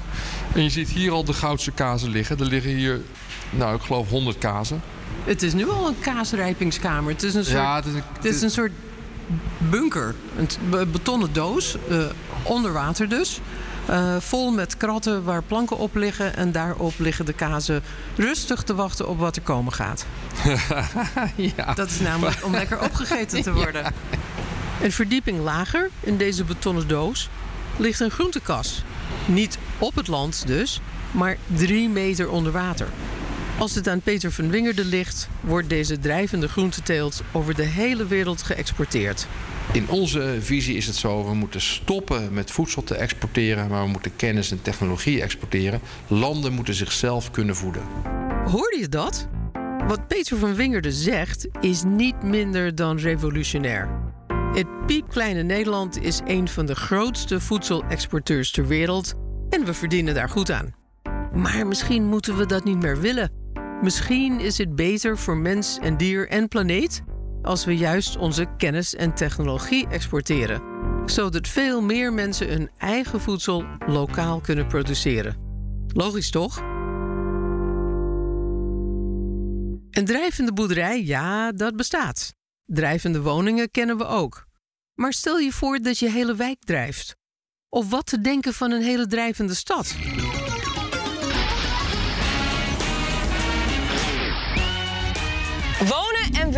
En 0.55 0.63
je 0.63 0.71
ziet 0.71 0.89
hier 0.89 1.13
al 1.13 1.25
de 1.25 1.33
goudse 1.33 1.71
kazen 1.71 2.11
liggen. 2.11 2.39
Er 2.39 2.47
liggen 2.47 2.71
hier, 2.71 3.01
nou 3.51 3.77
ik 3.77 3.83
geloof 3.83 4.09
100 4.09 4.39
kazen. 4.39 4.83
Het 5.25 5.43
is 5.43 5.53
nu 5.53 5.69
al 5.69 5.89
een 5.89 5.99
kaasrijpingskamer. 6.01 7.13
Het 7.13 7.23
is 7.23 7.35
een 7.35 7.45
soort, 7.45 7.57
ja, 7.57 7.77
het 7.77 7.87
is 7.87 7.95
een, 7.95 8.03
het 8.13 8.25
is 8.25 8.43
een 8.43 8.51
soort 8.51 8.73
bunker. 9.59 10.15
Een 10.37 10.91
betonnen 10.91 11.33
doos, 11.33 11.77
uh, 11.91 12.05
onder 12.43 12.73
water 12.73 13.09
dus. 13.09 13.41
Uh, 13.91 14.17
vol 14.19 14.51
met 14.51 14.77
kratten 14.77 15.25
waar 15.25 15.43
planken 15.43 15.79
op 15.79 15.95
liggen. 15.95 16.37
En 16.37 16.53
daarop 16.53 16.93
liggen 16.97 17.25
de 17.25 17.33
kazen 17.33 17.83
rustig 18.17 18.63
te 18.63 18.75
wachten 18.75 19.09
op 19.09 19.19
wat 19.19 19.37
er 19.37 19.43
komen 19.43 19.73
gaat. 19.73 20.07
ja. 21.57 21.75
Dat 21.75 21.91
is 21.91 22.01
namelijk 22.01 22.45
om 22.45 22.53
lekker 22.53 22.81
opgegeten 22.81 23.43
te 23.43 23.53
worden. 23.63 23.83
Ja. 23.83 23.93
Een 24.83 24.93
verdieping 24.93 25.41
lager 25.41 25.91
in 26.01 26.17
deze 26.17 26.45
betonnen 26.45 26.89
doos 26.89 27.29
ligt 27.77 28.01
een 28.01 28.11
groentekas. 28.11 28.83
Niet 29.27 29.59
op 29.79 29.95
het 29.95 30.09
land 30.09 30.47
dus, 30.47 30.81
maar 31.11 31.37
drie 31.47 31.89
meter 31.89 32.31
onder 32.31 32.53
water. 32.53 32.89
Als 33.59 33.75
het 33.75 33.89
aan 33.89 34.01
Peter 34.01 34.33
van 34.33 34.51
Wingerde 34.51 34.85
ligt, 34.85 35.29
wordt 35.41 35.69
deze 35.69 35.99
drijvende 35.99 36.49
groenteteelt 36.49 37.23
over 37.33 37.55
de 37.55 37.63
hele 37.63 38.07
wereld 38.07 38.43
geëxporteerd. 38.43 39.27
In 39.73 39.89
onze 39.89 40.37
visie 40.41 40.77
is 40.77 40.87
het 40.87 40.95
zo, 40.95 41.25
we 41.25 41.35
moeten 41.35 41.61
stoppen 41.61 42.33
met 42.33 42.51
voedsel 42.51 42.85
te 42.85 42.95
exporteren, 42.95 43.69
maar 43.69 43.85
we 43.85 43.91
moeten 43.91 44.17
kennis 44.17 44.51
en 44.51 44.63
technologie 44.63 45.23
exporteren. 45.23 45.81
Landen 46.07 46.53
moeten 46.53 46.75
zichzelf 46.75 47.31
kunnen 47.31 47.57
voeden. 47.57 47.83
Hoorde 48.45 48.77
je 48.79 48.89
dat? 48.89 49.29
Wat 49.89 50.07
Peter 50.07 50.39
van 50.39 50.55
Wingerde 50.55 50.93
zegt, 50.93 51.49
is 51.61 51.83
niet 51.83 52.23
minder 52.23 52.75
dan 52.75 52.99
revolutionair. 52.99 53.89
Het 54.55 54.87
piepkleine 54.87 55.43
Nederland 55.43 56.03
is 56.03 56.21
een 56.25 56.49
van 56.49 56.67
de 56.67 56.75
grootste 56.75 57.41
voedselexporteurs 57.41 58.51
ter 58.51 58.67
wereld 58.67 59.15
en 59.51 59.65
we 59.65 59.75
verdienen 59.75 60.15
daar 60.15 60.29
goed 60.29 60.51
aan. 60.51 60.75
Maar 61.33 61.67
misschien 61.67 62.05
moeten 62.05 62.37
we 62.37 62.47
dat 62.47 62.65
niet 62.65 62.83
meer 62.83 63.01
willen. 63.01 63.31
Misschien 63.83 64.41
is 64.41 64.59
het 64.59 64.77
beter 64.77 65.19
voor 65.19 65.37
mens 65.37 65.79
en 65.83 65.97
dier 65.97 66.29
en 66.29 66.49
planeet 66.49 67.03
als 67.43 67.65
we 67.65 67.77
juist 67.77 68.17
onze 68.17 68.47
kennis 68.57 68.95
en 68.95 69.15
technologie 69.15 69.89
exporteren, 69.89 70.63
zodat 71.07 71.49
veel 71.49 71.83
meer 71.83 72.13
mensen 72.13 72.49
hun 72.49 72.71
eigen 72.79 73.21
voedsel 73.21 73.65
lokaal 73.87 74.41
kunnen 74.41 74.67
produceren. 74.67 75.37
Logisch 75.87 76.31
toch? 76.31 76.59
Een 79.91 80.05
drijvende 80.05 80.53
boerderij, 80.53 81.05
ja, 81.05 81.53
dat 81.53 81.77
bestaat. 81.77 82.35
Drijvende 82.65 83.21
woningen 83.21 83.71
kennen 83.71 83.99
we 83.99 84.07
ook. 84.07 84.47
Maar 84.95 85.13
stel 85.13 85.39
je 85.39 85.53
voor 85.53 85.79
dat 85.79 85.99
je 85.99 86.11
hele 86.11 86.35
wijk 86.35 86.65
drijft. 86.65 87.17
Of 87.69 87.91
wat 87.91 88.07
te 88.07 88.21
denken 88.21 88.53
van 88.53 88.71
een 88.71 88.83
hele 88.83 89.07
drijvende 89.07 89.55
stad. 89.55 89.97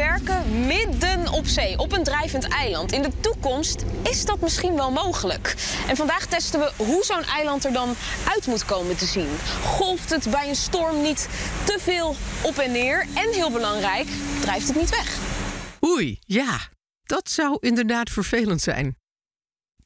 Werken 0.00 0.66
midden 0.66 1.32
op 1.32 1.46
zee, 1.46 1.78
op 1.78 1.92
een 1.92 2.04
drijvend 2.04 2.48
eiland. 2.48 2.92
In 2.92 3.02
de 3.02 3.20
toekomst 3.20 3.84
is 4.02 4.24
dat 4.24 4.40
misschien 4.40 4.74
wel 4.74 4.90
mogelijk. 4.90 5.54
En 5.88 5.96
vandaag 5.96 6.26
testen 6.26 6.60
we 6.60 6.72
hoe 6.76 7.04
zo'n 7.04 7.22
eiland 7.22 7.64
er 7.64 7.72
dan 7.72 7.94
uit 8.28 8.46
moet 8.46 8.64
komen 8.64 8.96
te 8.96 9.04
zien. 9.04 9.28
Golft 9.64 10.10
het 10.10 10.30
bij 10.30 10.48
een 10.48 10.56
storm 10.56 11.02
niet 11.02 11.28
te 11.64 11.76
veel 11.80 12.16
op 12.42 12.58
en 12.58 12.72
neer? 12.72 13.06
En 13.14 13.32
heel 13.32 13.50
belangrijk, 13.50 14.08
drijft 14.40 14.66
het 14.68 14.76
niet 14.76 14.90
weg? 14.90 15.18
Oei, 15.84 16.18
ja, 16.20 16.58
dat 17.02 17.30
zou 17.30 17.56
inderdaad 17.60 18.10
vervelend 18.10 18.60
zijn. 18.60 18.96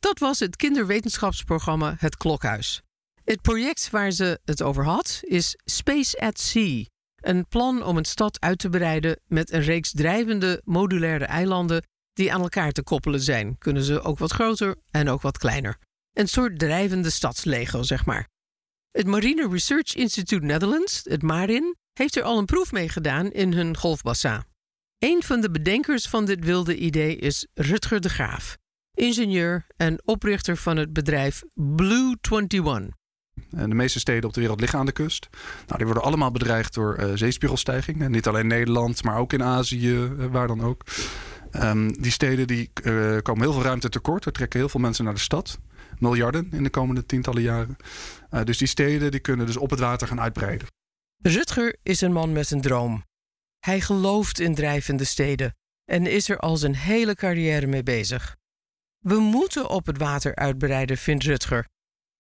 Dat 0.00 0.18
was 0.18 0.38
het 0.38 0.56
kinderwetenschapsprogramma 0.56 1.94
Het 1.99 2.16
Klokhuis. 2.16 2.83
Het 3.25 3.42
project 3.42 3.90
waar 3.90 4.11
ze 4.11 4.40
het 4.44 4.62
over 4.62 4.85
had 4.85 5.18
is 5.23 5.59
Space 5.64 6.21
at 6.21 6.40
Sea. 6.40 6.85
Een 7.24 7.48
plan 7.48 7.82
om 7.82 7.96
een 7.96 8.04
stad 8.04 8.40
uit 8.40 8.58
te 8.58 8.68
breiden 8.68 9.20
met 9.26 9.52
een 9.52 9.62
reeks 9.62 9.92
drijvende 9.92 10.60
modulaire 10.64 11.24
eilanden 11.24 11.86
die 12.12 12.32
aan 12.32 12.40
elkaar 12.40 12.72
te 12.72 12.82
koppelen 12.82 13.20
zijn. 13.20 13.58
Kunnen 13.58 13.82
ze 13.82 14.00
ook 14.00 14.18
wat 14.18 14.32
groter 14.32 14.76
en 14.90 15.08
ook 15.08 15.22
wat 15.22 15.38
kleiner. 15.38 15.76
Een 16.12 16.28
soort 16.28 16.58
drijvende 16.58 17.10
stadslego, 17.10 17.82
zeg 17.82 18.06
maar. 18.06 18.28
Het 18.90 19.06
Marine 19.06 19.48
Research 19.48 19.94
Institute 19.94 20.44
Netherlands, 20.44 21.00
het 21.04 21.22
MARIN, 21.22 21.76
heeft 21.92 22.16
er 22.16 22.22
al 22.22 22.38
een 22.38 22.44
proef 22.44 22.72
mee 22.72 22.88
gedaan 22.88 23.30
in 23.30 23.52
hun 23.52 23.76
golfbassa. 23.76 24.44
Een 24.98 25.22
van 25.22 25.40
de 25.40 25.50
bedenkers 25.50 26.08
van 26.08 26.24
dit 26.24 26.44
wilde 26.44 26.76
idee 26.76 27.16
is 27.16 27.46
Rutger 27.54 28.00
de 28.00 28.08
Graaf, 28.08 28.56
ingenieur 28.94 29.66
en 29.76 30.00
oprichter 30.04 30.56
van 30.56 30.76
het 30.76 30.92
bedrijf 30.92 31.42
Blue 31.54 32.16
21. 32.30 33.03
De 33.50 33.74
meeste 33.74 33.98
steden 33.98 34.24
op 34.24 34.34
de 34.34 34.40
wereld 34.40 34.60
liggen 34.60 34.78
aan 34.78 34.86
de 34.86 34.92
kust. 34.92 35.28
Nou, 35.66 35.76
die 35.76 35.86
worden 35.86 36.02
allemaal 36.02 36.30
bedreigd 36.30 36.74
door 36.74 37.00
uh, 37.00 37.10
zeespiegelstijging. 37.14 38.02
En 38.02 38.10
niet 38.10 38.26
alleen 38.26 38.46
Nederland, 38.46 39.04
maar 39.04 39.18
ook 39.18 39.32
in 39.32 39.42
Azië, 39.42 39.94
uh, 39.94 40.26
waar 40.26 40.46
dan 40.46 40.60
ook. 40.60 40.84
Um, 41.52 42.02
die 42.02 42.10
steden 42.10 42.46
die, 42.46 42.70
komen 43.22 43.42
heel 43.42 43.52
veel 43.52 43.62
ruimte 43.62 43.88
tekort. 43.88 44.24
Er 44.24 44.32
trekken 44.32 44.58
heel 44.58 44.68
veel 44.68 44.80
mensen 44.80 45.04
naar 45.04 45.14
de 45.14 45.20
stad. 45.20 45.58
Miljarden 45.98 46.48
in 46.52 46.62
de 46.62 46.70
komende 46.70 47.06
tientallen 47.06 47.42
jaren. 47.42 47.76
dus 48.44 48.58
die 48.58 48.68
steden 48.68 49.10
die 49.10 49.20
kunnen 49.20 49.46
dus 49.46 49.56
op 49.56 49.70
het 49.70 49.80
water 49.80 50.06
gaan 50.06 50.20
uitbreiden. 50.20 50.66
Rutger 51.22 51.76
is 51.82 52.00
een 52.00 52.12
man 52.12 52.32
met 52.32 52.50
een 52.50 52.60
droom. 52.60 53.04
Hij 53.58 53.80
gelooft 53.80 54.40
in 54.40 54.54
drijvende 54.54 55.04
steden 55.04 55.54
en 55.84 56.06
is 56.06 56.28
er 56.28 56.38
al 56.38 56.56
zijn 56.56 56.74
hele 56.74 57.14
carrière 57.14 57.66
mee 57.66 57.82
bezig. 57.82 58.36
We 58.98 59.18
moeten 59.18 59.68
op 59.68 59.86
het 59.86 59.98
water 59.98 60.34
uitbreiden, 60.34 60.98
vindt 60.98 61.24
Rutger. 61.24 61.66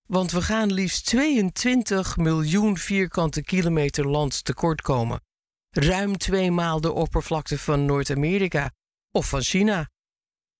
Want 0.06 0.30
we 0.30 0.42
gaan 0.42 0.72
liefst 0.72 1.06
22 1.06 2.16
miljoen 2.16 2.76
vierkante 2.78 3.42
kilometer 3.42 4.08
land 4.08 4.44
tekort 4.44 4.82
komen. 4.82 5.22
Ruim 5.70 6.16
twee 6.16 6.50
maal 6.50 6.80
de 6.80 6.92
oppervlakte 6.92 7.58
van 7.58 7.84
Noord-Amerika 7.84 8.70
of 9.10 9.28
van 9.28 9.40
China. 9.42 9.90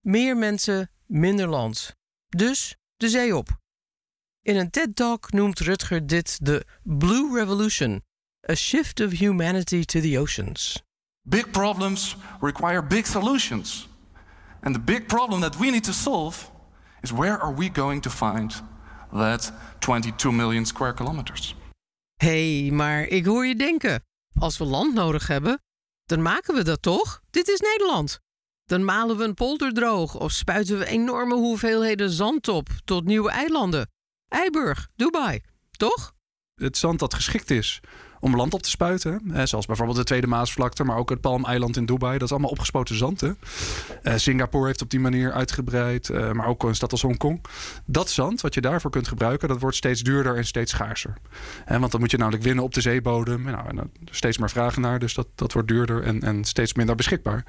Meer 0.00 0.36
mensen, 0.36 0.90
minder 1.06 1.48
land. 1.48 1.96
Dus 2.28 2.76
de 2.96 3.08
zee 3.08 3.36
op. 3.36 3.58
In 4.42 4.56
een 4.56 4.70
TED-talk 4.70 5.32
noemt 5.32 5.58
Rutger 5.58 6.06
dit 6.06 6.38
de 6.44 6.66
Blue 6.82 7.38
Revolution, 7.38 8.02
a 8.50 8.54
shift 8.54 9.00
of 9.00 9.10
humanity 9.10 9.84
to 9.84 10.00
the 10.00 10.18
oceans. 10.18 10.82
Big 11.22 11.50
problems 11.50 12.16
require 12.40 12.86
big 12.86 13.06
solutions. 13.06 13.88
And 14.60 14.74
the 14.74 14.80
big 14.80 15.06
problem 15.06 15.40
that 15.40 15.56
we 15.56 15.70
need 15.70 15.84
to 15.84 15.92
solve 15.92 16.50
is 17.00 17.10
where 17.10 17.38
are 17.38 17.54
we 17.54 17.70
going 17.72 18.02
to 18.02 18.10
find 18.10 18.62
that 19.14 19.52
22 19.78 20.32
million 20.32 20.66
square 20.66 20.94
kilometers? 20.94 21.54
hey, 22.16 22.70
maar 22.72 23.02
ik 23.02 23.24
hoor 23.24 23.46
je 23.46 23.56
denken. 23.56 24.04
Als 24.38 24.58
we 24.58 24.64
land 24.64 24.94
nodig 24.94 25.26
hebben, 25.26 25.62
dan 26.04 26.22
maken 26.22 26.54
we 26.54 26.64
dat 26.64 26.82
toch? 26.82 27.20
Dit 27.30 27.48
is 27.48 27.60
Nederland. 27.60 28.18
Dan 28.64 28.84
malen 28.84 29.16
we 29.16 29.24
een 29.24 29.34
polder 29.34 29.72
droog 29.72 30.14
of 30.14 30.32
spuiten 30.32 30.78
we 30.78 30.86
enorme 30.86 31.34
hoeveelheden 31.34 32.10
zand 32.10 32.48
op 32.48 32.68
tot 32.84 33.04
nieuwe 33.04 33.30
eilanden. 33.30 33.90
Eiburg, 34.28 34.88
Dubai, 34.96 35.40
toch? 35.70 36.12
Het 36.54 36.76
zand 36.76 36.98
dat 36.98 37.14
geschikt 37.14 37.50
is 37.50 37.80
om 38.24 38.36
land 38.36 38.54
op 38.54 38.62
te 38.62 38.70
spuiten. 38.70 39.20
Hè, 39.32 39.46
zoals 39.46 39.66
bijvoorbeeld 39.66 39.98
de 39.98 40.04
Tweede 40.04 40.26
Maasvlakte, 40.26 40.84
maar 40.84 40.96
ook 40.96 41.10
het 41.10 41.20
Palmeiland 41.20 41.76
in 41.76 41.86
Dubai. 41.86 42.12
Dat 42.12 42.22
is 42.22 42.30
allemaal 42.30 42.50
opgespoten 42.50 42.96
zand. 42.96 43.20
Hè. 43.20 43.30
Uh, 44.02 44.14
Singapore 44.16 44.66
heeft 44.66 44.82
op 44.82 44.90
die 44.90 45.00
manier 45.00 45.32
uitgebreid, 45.32 46.08
uh, 46.08 46.32
maar 46.32 46.46
ook 46.46 46.62
een 46.62 46.74
stad 46.74 46.92
als 46.92 47.02
Hongkong. 47.02 47.44
Dat 47.84 48.10
zand, 48.10 48.40
wat 48.40 48.54
je 48.54 48.60
daarvoor 48.60 48.90
kunt 48.90 49.08
gebruiken, 49.08 49.48
dat 49.48 49.60
wordt 49.60 49.76
steeds 49.76 50.02
duurder 50.02 50.36
en 50.36 50.46
steeds 50.46 50.70
schaarser. 50.70 51.14
Want 51.66 51.90
dan 51.90 52.00
moet 52.00 52.10
je 52.10 52.16
namelijk 52.16 52.42
winnen 52.42 52.64
op 52.64 52.74
de 52.74 52.80
zeebodem. 52.80 53.42
Nou, 53.42 53.68
en 53.68 53.90
steeds 54.10 54.38
meer 54.38 54.50
vragen 54.50 54.82
naar, 54.82 54.98
dus 54.98 55.14
dat, 55.14 55.26
dat 55.34 55.52
wordt 55.52 55.68
duurder 55.68 56.02
en, 56.02 56.22
en 56.22 56.44
steeds 56.44 56.74
minder 56.74 56.94
beschikbaar. 56.94 57.44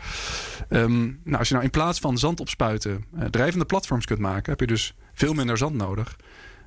Um, 0.70 1.20
nou, 1.24 1.38
als 1.38 1.48
je 1.48 1.53
nou 1.53 1.65
in 1.65 1.72
plaats 1.72 2.00
van 2.00 2.17
zand 2.17 2.39
opspuiten 2.39 3.05
drijvende 3.29 3.65
platforms 3.65 4.05
kunt 4.05 4.20
maken, 4.20 4.51
heb 4.51 4.60
je 4.60 4.67
dus 4.67 4.96
veel 5.13 5.34
minder 5.34 5.58
zand 5.58 5.75
nodig. 5.75 6.15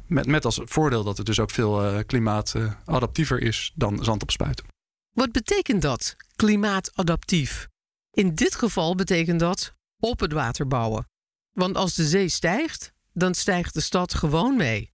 Met, 0.08 0.26
met 0.26 0.44
als 0.44 0.60
voordeel 0.64 1.04
dat 1.04 1.16
het 1.16 1.26
dus 1.26 1.40
ook 1.40 1.50
veel 1.50 1.84
uh, 1.84 1.98
klimaatadaptiever 2.06 3.42
is 3.42 3.72
dan 3.74 4.04
zand 4.04 4.22
opspuiten. 4.22 4.66
Wat 5.10 5.32
betekent 5.32 5.82
dat, 5.82 6.16
klimaatadaptief? 6.36 7.68
In 8.10 8.34
dit 8.34 8.54
geval 8.54 8.94
betekent 8.94 9.40
dat 9.40 9.74
op 9.98 10.20
het 10.20 10.32
water 10.32 10.66
bouwen. 10.66 11.08
Want 11.52 11.76
als 11.76 11.94
de 11.94 12.06
zee 12.06 12.28
stijgt, 12.28 12.92
dan 13.12 13.34
stijgt 13.34 13.74
de 13.74 13.80
stad 13.80 14.14
gewoon 14.14 14.56
mee. 14.56 14.90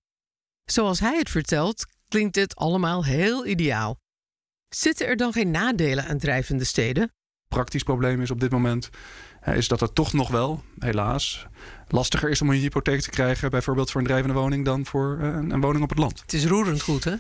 Zoals 0.64 1.00
hij 1.00 1.18
het 1.18 1.30
vertelt, 1.30 1.87
klinkt 2.09 2.35
dit 2.35 2.56
allemaal 2.56 3.04
heel 3.04 3.47
ideaal. 3.47 3.97
Zitten 4.68 5.06
er 5.06 5.16
dan 5.16 5.33
geen 5.33 5.50
nadelen 5.50 6.06
aan 6.06 6.18
drijvende 6.18 6.64
steden? 6.64 7.12
Praktisch 7.49 7.83
probleem 7.83 8.21
is 8.21 8.30
op 8.30 8.40
dit 8.40 8.50
moment 8.50 8.90
is 9.44 9.68
dat 9.68 9.80
het 9.80 9.94
toch 9.94 10.12
nog 10.12 10.30
wel, 10.30 10.62
helaas, 10.78 11.46
lastiger 11.88 12.30
is 12.30 12.42
om 12.42 12.50
een 12.50 12.58
hypotheek 12.58 13.00
te 13.00 13.10
krijgen, 13.10 13.50
bijvoorbeeld 13.50 13.90
voor 13.90 14.00
een 14.00 14.06
drijvende 14.06 14.34
woning, 14.34 14.64
dan 14.64 14.86
voor 14.86 15.18
een, 15.20 15.50
een 15.50 15.60
woning 15.60 15.82
op 15.82 15.88
het 15.88 15.98
land. 15.98 16.20
Het 16.20 16.32
is 16.32 16.46
roerend 16.46 16.82
goed, 16.82 17.04
hè? 17.04 17.14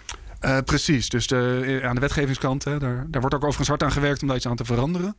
Uh, 0.44 0.58
precies, 0.64 1.08
dus 1.08 1.26
de, 1.26 1.80
aan 1.84 1.94
de 1.94 2.00
wetgevingskant, 2.00 2.64
hè, 2.64 2.78
daar, 2.78 3.06
daar 3.08 3.20
wordt 3.20 3.36
ook 3.36 3.42
overigens 3.42 3.68
hard 3.68 3.82
aan 3.82 3.92
gewerkt 3.92 4.22
om 4.22 4.28
daar 4.28 4.36
iets 4.36 4.46
aan 4.46 4.56
te 4.56 4.64
veranderen. 4.64 5.16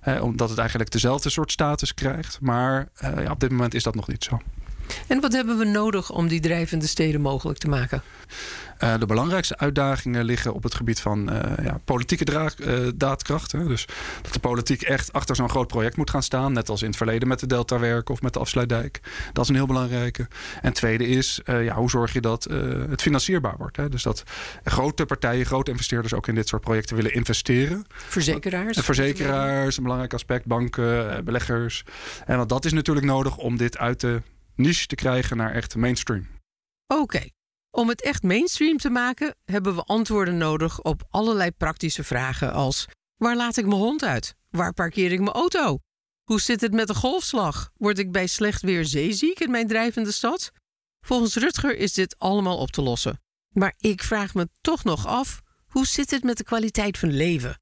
Hè, 0.00 0.20
omdat 0.20 0.48
het 0.48 0.58
eigenlijk 0.58 0.90
dezelfde 0.90 1.30
soort 1.30 1.52
status 1.52 1.94
krijgt. 1.94 2.38
Maar 2.40 2.88
uh, 3.04 3.24
ja, 3.24 3.30
op 3.30 3.40
dit 3.40 3.50
moment 3.50 3.74
is 3.74 3.82
dat 3.82 3.94
nog 3.94 4.08
niet 4.08 4.24
zo. 4.24 4.40
En 5.06 5.20
wat 5.20 5.32
hebben 5.32 5.58
we 5.58 5.64
nodig 5.64 6.10
om 6.10 6.28
die 6.28 6.40
drijvende 6.40 6.86
steden 6.86 7.20
mogelijk 7.20 7.58
te 7.58 7.68
maken? 7.68 8.02
Uh, 8.80 8.98
de 8.98 9.06
belangrijkste 9.06 9.58
uitdagingen 9.58 10.24
liggen 10.24 10.54
op 10.54 10.62
het 10.62 10.74
gebied 10.74 11.00
van 11.00 11.32
uh, 11.32 11.40
ja, 11.64 11.80
politieke 11.84 12.24
draag, 12.24 12.58
uh, 12.58 12.88
daadkracht. 12.94 13.52
Hè. 13.52 13.66
Dus 13.66 13.86
dat 14.22 14.32
de 14.32 14.38
politiek 14.38 14.82
echt 14.82 15.12
achter 15.12 15.36
zo'n 15.36 15.48
groot 15.48 15.66
project 15.66 15.96
moet 15.96 16.10
gaan 16.10 16.22
staan. 16.22 16.52
Net 16.52 16.68
als 16.68 16.82
in 16.82 16.88
het 16.88 16.96
verleden 16.96 17.28
met 17.28 17.40
de 17.40 17.46
Deltawerk 17.46 18.08
of 18.08 18.22
met 18.22 18.32
de 18.32 18.38
afsluitdijk. 18.38 19.00
Dat 19.32 19.44
is 19.44 19.50
een 19.50 19.56
heel 19.56 19.66
belangrijke. 19.66 20.28
En 20.62 20.72
tweede 20.72 21.06
is, 21.06 21.40
ja, 21.44 21.74
hoe 21.74 21.90
zorg 21.90 22.12
je 22.12 22.20
dat 22.20 22.44
het 22.88 23.02
financierbaar 23.02 23.54
wordt? 23.58 23.76
Hè? 23.76 23.88
Dus 23.88 24.02
dat 24.02 24.22
grote 24.64 25.06
partijen, 25.06 25.46
grote 25.46 25.70
investeerders 25.70 26.14
ook 26.14 26.28
in 26.28 26.34
dit 26.34 26.48
soort 26.48 26.62
projecten 26.62 26.96
willen 26.96 27.14
investeren. 27.14 27.86
Verzekeraars? 27.88 28.78
Verzekeraars, 28.78 29.76
een 29.76 29.82
belangrijk 29.82 30.14
aspect. 30.14 30.46
Banken, 30.46 31.24
beleggers. 31.24 31.84
En 32.26 32.36
want 32.36 32.48
dat 32.48 32.64
is 32.64 32.72
natuurlijk 32.72 33.06
nodig 33.06 33.36
om 33.36 33.56
dit 33.56 33.78
uit 33.78 34.00
de 34.00 34.22
niche 34.56 34.86
te 34.86 34.94
krijgen 34.94 35.36
naar 35.36 35.52
echt 35.52 35.76
mainstream. 35.76 36.26
Oké. 36.86 37.28
Om 37.70 37.88
het 37.88 38.02
echt 38.02 38.22
mainstream 38.22 38.76
te 38.76 38.90
maken, 38.90 39.36
hebben 39.44 39.74
we 39.74 39.82
antwoorden 39.82 40.36
nodig 40.36 40.82
op 40.82 41.06
allerlei 41.10 41.50
praktische 41.50 42.04
vragen 42.04 42.52
als: 42.52 42.86
waar 43.16 43.36
laat 43.36 43.56
ik 43.56 43.66
mijn 43.66 43.80
hond 43.80 44.04
uit? 44.04 44.34
Waar 44.50 44.72
parkeer 44.72 45.12
ik 45.12 45.20
mijn 45.20 45.32
auto? 45.32 45.78
Hoe 46.24 46.40
zit 46.40 46.60
het 46.60 46.72
met 46.72 46.86
de 46.86 46.94
golfslag? 46.94 47.70
Word 47.76 47.98
ik 47.98 48.12
bij 48.12 48.26
slecht 48.26 48.62
weer 48.62 48.84
zeeziek 48.84 49.40
in 49.40 49.50
mijn 49.50 49.66
drijvende 49.66 50.12
stad? 50.12 50.50
Volgens 51.00 51.36
Rutger 51.36 51.76
is 51.76 51.92
dit 51.92 52.18
allemaal 52.18 52.58
op 52.58 52.70
te 52.70 52.82
lossen. 52.82 53.20
Maar 53.48 53.74
ik 53.78 54.02
vraag 54.02 54.34
me 54.34 54.48
toch 54.60 54.84
nog 54.84 55.06
af: 55.06 55.40
hoe 55.66 55.86
zit 55.86 56.10
het 56.10 56.22
met 56.22 56.36
de 56.36 56.44
kwaliteit 56.44 56.98
van 56.98 57.10
leven? 57.10 57.60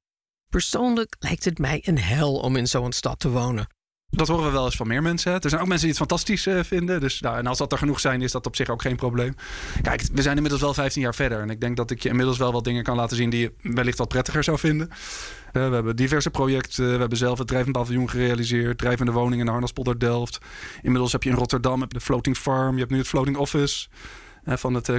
Persoonlijk 0.49 1.15
lijkt 1.19 1.45
het 1.45 1.57
mij 1.57 1.81
een 1.85 1.99
hel 1.99 2.39
om 2.39 2.55
in 2.55 2.67
zo'n 2.67 2.91
stad 2.91 3.19
te 3.19 3.29
wonen. 3.29 3.67
Dat 4.15 4.27
horen 4.27 4.45
we 4.45 4.51
wel 4.51 4.65
eens 4.65 4.75
van 4.75 4.87
meer 4.87 5.01
mensen. 5.01 5.41
Er 5.41 5.49
zijn 5.49 5.61
ook 5.61 5.67
mensen 5.67 5.87
die 5.87 5.97
het 5.97 6.07
fantastisch 6.07 6.47
uh, 6.47 6.63
vinden. 6.63 6.99
Dus, 6.99 7.19
nou, 7.19 7.37
en 7.37 7.47
als 7.47 7.57
dat 7.57 7.71
er 7.71 7.77
genoeg 7.77 7.99
zijn, 7.99 8.21
is 8.21 8.31
dat 8.31 8.45
op 8.45 8.55
zich 8.55 8.69
ook 8.69 8.81
geen 8.81 8.95
probleem. 8.95 9.35
Kijk, 9.81 10.03
we 10.13 10.21
zijn 10.21 10.35
inmiddels 10.35 10.61
wel 10.61 10.73
15 10.73 11.01
jaar 11.01 11.15
verder. 11.15 11.41
En 11.41 11.49
ik 11.49 11.61
denk 11.61 11.77
dat 11.77 11.91
ik 11.91 12.03
je 12.03 12.09
inmiddels 12.09 12.37
wel 12.37 12.51
wat 12.51 12.63
dingen 12.63 12.83
kan 12.83 12.95
laten 12.95 13.17
zien 13.17 13.29
die 13.29 13.39
je 13.39 13.73
wellicht 13.73 13.97
wat 13.97 14.07
prettiger 14.07 14.43
zou 14.43 14.59
vinden. 14.59 14.89
Uh, 14.89 14.97
we 15.51 15.73
hebben 15.73 15.95
diverse 15.95 16.29
projecten. 16.29 16.93
We 16.93 16.99
hebben 16.99 17.17
zelf 17.17 17.37
het 17.37 17.47
drijvend 17.47 17.75
paviljoen 17.75 18.09
gerealiseerd. 18.09 18.77
Drijvende 18.77 19.11
woningen 19.11 19.39
in 19.39 19.45
de 19.45 19.51
Harnaspolder 19.51 19.99
Delft. 19.99 20.37
Inmiddels 20.81 21.11
heb 21.11 21.23
je 21.23 21.29
in 21.29 21.35
Rotterdam 21.35 21.81
heb 21.81 21.93
de 21.93 22.01
Floating 22.01 22.37
Farm. 22.37 22.73
Je 22.73 22.79
hebt 22.79 22.91
nu 22.91 22.97
het 22.97 23.07
Floating 23.07 23.37
Office. 23.37 23.87
Uh, 24.45 24.55
van 24.55 24.73
het 24.73 24.91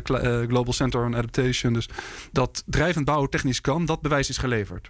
Global 0.48 0.72
Center 0.72 1.04
on 1.04 1.16
Adaptation. 1.16 1.72
Dus 1.72 1.88
dat 2.32 2.62
drijvend 2.66 3.04
bouwen 3.04 3.30
technisch 3.30 3.60
kan, 3.60 3.84
dat 3.84 4.00
bewijs 4.00 4.28
is 4.28 4.38
geleverd 4.38 4.88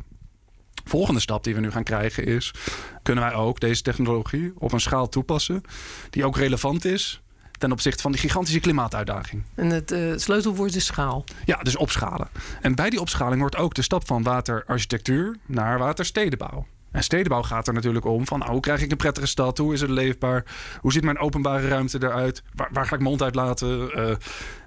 volgende 0.85 1.21
stap 1.21 1.45
die 1.45 1.55
we 1.55 1.61
nu 1.61 1.71
gaan 1.71 1.83
krijgen 1.83 2.25
is: 2.25 2.55
kunnen 3.03 3.25
wij 3.25 3.35
ook 3.35 3.61
deze 3.61 3.83
technologie 3.83 4.53
op 4.59 4.73
een 4.73 4.81
schaal 4.81 5.09
toepassen 5.09 5.63
die 6.11 6.25
ook 6.25 6.37
relevant 6.37 6.85
is 6.85 7.23
ten 7.59 7.73
opzichte 7.73 8.03
van 8.03 8.13
die 8.13 8.21
gigantische 8.21 8.61
klimaatuitdaging. 8.61 9.43
En 9.55 9.71
het 9.71 9.93
uh, 9.93 10.17
sleutelwoord 10.17 10.75
is 10.75 10.85
schaal. 10.85 11.25
Ja, 11.45 11.57
dus 11.57 11.77
opschalen. 11.77 12.29
En 12.61 12.75
bij 12.75 12.91
die 12.91 13.01
opschaling 13.01 13.41
wordt 13.41 13.57
ook 13.57 13.75
de 13.75 13.83
stap 13.83 14.07
van 14.07 14.23
waterarchitectuur 14.23 15.37
naar 15.47 15.79
waterstedenbouw. 15.79 16.67
En 16.95 17.03
stedenbouw 17.03 17.43
gaat 17.43 17.67
er 17.67 17.75
natuurlijk 17.75 18.05
om 18.05 18.27
van 18.27 18.39
nou, 18.39 18.51
hoe 18.51 18.61
krijg 18.61 18.83
ik 18.83 18.91
een 18.91 18.97
prettige 18.97 19.27
stad? 19.27 19.59
Hoe 19.59 19.73
is 19.73 19.81
het 19.81 19.91
leefbaar? 19.91 20.45
Hoe 20.81 20.93
ziet 20.93 21.05
mijn 21.05 21.19
openbare 21.19 21.69
ruimte 21.69 21.99
eruit? 22.03 22.43
Waar, 22.55 22.69
waar 22.73 22.87
ga 22.87 22.95
ik 22.95 23.01
mijn 23.01 23.11
mond 23.11 23.23
uitlaten? 23.23 23.99
Uh, 23.99 24.17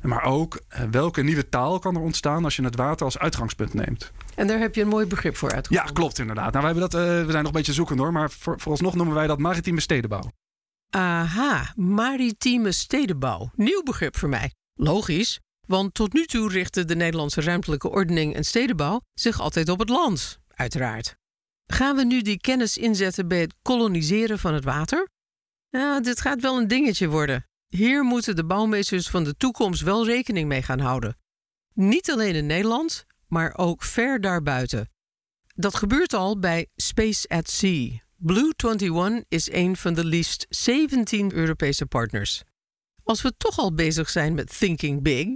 maar 0.01 0.23
ook 0.23 0.59
uh, 0.69 0.81
welke 0.91 1.21
nieuwe 1.23 1.49
taal 1.49 1.79
kan 1.79 1.95
er 1.95 2.01
ontstaan 2.01 2.43
als 2.43 2.55
je 2.55 2.63
het 2.63 2.75
water 2.75 3.05
als 3.05 3.17
uitgangspunt 3.17 3.73
neemt? 3.73 4.11
En 4.35 4.47
daar 4.47 4.59
heb 4.59 4.75
je 4.75 4.81
een 4.81 4.87
mooi 4.87 5.05
begrip 5.05 5.35
voor 5.35 5.51
uitgevoerd. 5.51 5.87
Ja, 5.87 5.93
klopt 5.93 6.19
inderdaad. 6.19 6.53
Nou, 6.53 6.65
wij 6.65 6.73
hebben 6.73 6.89
dat, 6.89 7.01
uh, 7.01 7.25
we 7.25 7.31
zijn 7.31 7.43
nog 7.43 7.51
een 7.51 7.57
beetje 7.57 7.73
zoekend 7.73 7.99
hoor, 7.99 8.11
maar 8.11 8.31
voor, 8.31 8.59
vooralsnog 8.59 8.95
noemen 8.95 9.15
wij 9.15 9.27
dat 9.27 9.39
maritieme 9.39 9.81
stedenbouw. 9.81 10.31
Aha, 10.89 11.73
maritieme 11.75 12.71
stedenbouw. 12.71 13.51
Nieuw 13.55 13.83
begrip 13.83 14.17
voor 14.17 14.29
mij. 14.29 14.51
Logisch, 14.73 15.39
want 15.67 15.93
tot 15.93 16.13
nu 16.13 16.25
toe 16.25 16.49
richtte 16.49 16.85
de 16.85 16.95
Nederlandse 16.95 17.41
ruimtelijke 17.41 17.89
ordening 17.89 18.35
en 18.35 18.43
stedenbouw 18.43 19.01
zich 19.13 19.39
altijd 19.39 19.69
op 19.69 19.79
het 19.79 19.89
land, 19.89 20.39
uiteraard. 20.47 21.15
Gaan 21.67 21.95
we 21.95 22.05
nu 22.05 22.21
die 22.21 22.39
kennis 22.39 22.77
inzetten 22.77 23.27
bij 23.27 23.39
het 23.39 23.55
koloniseren 23.61 24.39
van 24.39 24.53
het 24.53 24.63
water? 24.63 25.09
Ja, 25.69 25.99
dit 25.99 26.21
gaat 26.21 26.41
wel 26.41 26.57
een 26.57 26.67
dingetje 26.67 27.07
worden. 27.07 27.45
Hier 27.67 28.03
moeten 28.03 28.35
de 28.35 28.45
bouwmeesters 28.45 29.09
van 29.09 29.23
de 29.23 29.35
toekomst 29.35 29.81
wel 29.81 30.05
rekening 30.05 30.47
mee 30.47 30.61
gaan 30.61 30.79
houden. 30.79 31.17
Niet 31.73 32.11
alleen 32.11 32.35
in 32.35 32.45
Nederland, 32.45 33.05
maar 33.27 33.57
ook 33.57 33.83
ver 33.83 34.21
daarbuiten. 34.21 34.89
Dat 35.55 35.75
gebeurt 35.75 36.13
al 36.13 36.39
bij 36.39 36.67
Space 36.75 37.27
at 37.27 37.49
Sea. 37.49 38.05
Blue 38.15 38.53
21 38.55 39.23
is 39.27 39.51
een 39.51 39.75
van 39.75 39.93
de 39.93 40.05
liefst 40.05 40.45
17 40.49 41.33
Europese 41.33 41.85
partners. 41.85 42.43
Als 43.03 43.21
we 43.21 43.33
toch 43.37 43.57
al 43.57 43.73
bezig 43.73 44.09
zijn 44.09 44.33
met 44.33 44.57
thinking 44.59 45.01
big, 45.03 45.27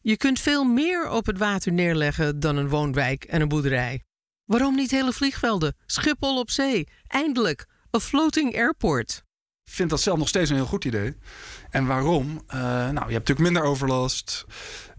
je 0.00 0.16
kunt 0.16 0.40
veel 0.40 0.64
meer 0.64 1.10
op 1.10 1.26
het 1.26 1.38
water 1.38 1.72
neerleggen 1.72 2.40
dan 2.40 2.56
een 2.56 2.68
woonwijk 2.68 3.24
en 3.24 3.40
een 3.40 3.48
boerderij. 3.48 4.02
Waarom 4.48 4.74
niet 4.74 4.90
hele 4.90 5.12
vliegvelden? 5.12 5.76
Schiphol 5.86 6.38
op 6.38 6.50
zee. 6.50 6.88
Eindelijk. 7.06 7.66
Een 7.90 8.00
floating 8.00 8.56
airport. 8.56 9.24
Ik 9.64 9.72
vind 9.72 9.90
dat 9.90 10.00
zelf 10.00 10.18
nog 10.18 10.28
steeds 10.28 10.50
een 10.50 10.56
heel 10.56 10.66
goed 10.66 10.84
idee. 10.84 11.16
En 11.70 11.86
waarom? 11.86 12.26
Uh, 12.26 12.60
nou, 12.60 12.92
je 12.92 12.94
hebt 12.94 13.08
natuurlijk 13.08 13.38
minder 13.38 13.62
overlast. 13.62 14.44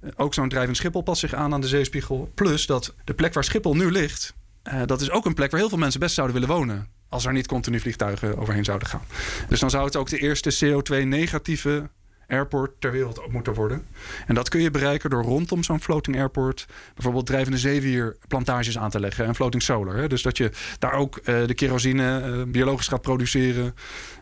Uh, 0.03 0.09
ook 0.15 0.33
zo'n 0.33 0.49
drijvend 0.49 0.77
Schiphol 0.77 1.01
past 1.01 1.19
zich 1.19 1.33
aan 1.33 1.53
aan 1.53 1.61
de 1.61 1.67
zeespiegel. 1.67 2.31
Plus 2.35 2.65
dat 2.65 2.95
de 3.03 3.13
plek 3.13 3.33
waar 3.33 3.43
Schiphol 3.43 3.75
nu 3.75 3.91
ligt... 3.91 4.33
Uh, 4.63 4.81
dat 4.85 5.01
is 5.01 5.09
ook 5.09 5.25
een 5.25 5.33
plek 5.33 5.51
waar 5.51 5.59
heel 5.59 5.69
veel 5.69 5.77
mensen 5.77 5.99
best 5.99 6.15
zouden 6.15 6.39
willen 6.39 6.55
wonen. 6.55 6.87
Als 7.07 7.25
er 7.25 7.33
niet 7.33 7.47
continu 7.47 7.79
vliegtuigen 7.79 8.37
overheen 8.37 8.63
zouden 8.63 8.87
gaan. 8.87 9.03
Dus 9.47 9.59
dan 9.59 9.69
zou 9.69 9.85
het 9.85 9.95
ook 9.95 10.09
de 10.09 10.19
eerste 10.19 10.65
CO2-negatieve 10.65 11.89
airport 12.29 12.71
ter 12.79 12.91
wereld 12.91 13.21
moeten 13.31 13.53
worden. 13.53 13.85
En 14.27 14.35
dat 14.35 14.49
kun 14.49 14.61
je 14.61 14.71
bereiken 14.71 15.09
door 15.09 15.23
rondom 15.23 15.63
zo'n 15.63 15.81
floating 15.81 16.17
airport 16.17 16.67
bijvoorbeeld 16.93 17.25
drijvende 17.25 17.57
zeewierplantages 17.57 18.77
aan 18.77 18.89
te 18.89 18.99
leggen 18.99 19.25
en 19.25 19.35
floating 19.35 19.63
solar. 19.63 19.95
Hè? 19.95 20.07
Dus 20.07 20.21
dat 20.21 20.37
je 20.37 20.51
daar 20.79 20.93
ook 20.93 21.17
uh, 21.17 21.45
de 21.45 21.53
kerosine 21.53 22.23
uh, 22.25 22.43
biologisch 22.51 22.87
gaat 22.87 23.01
produceren. 23.01 23.75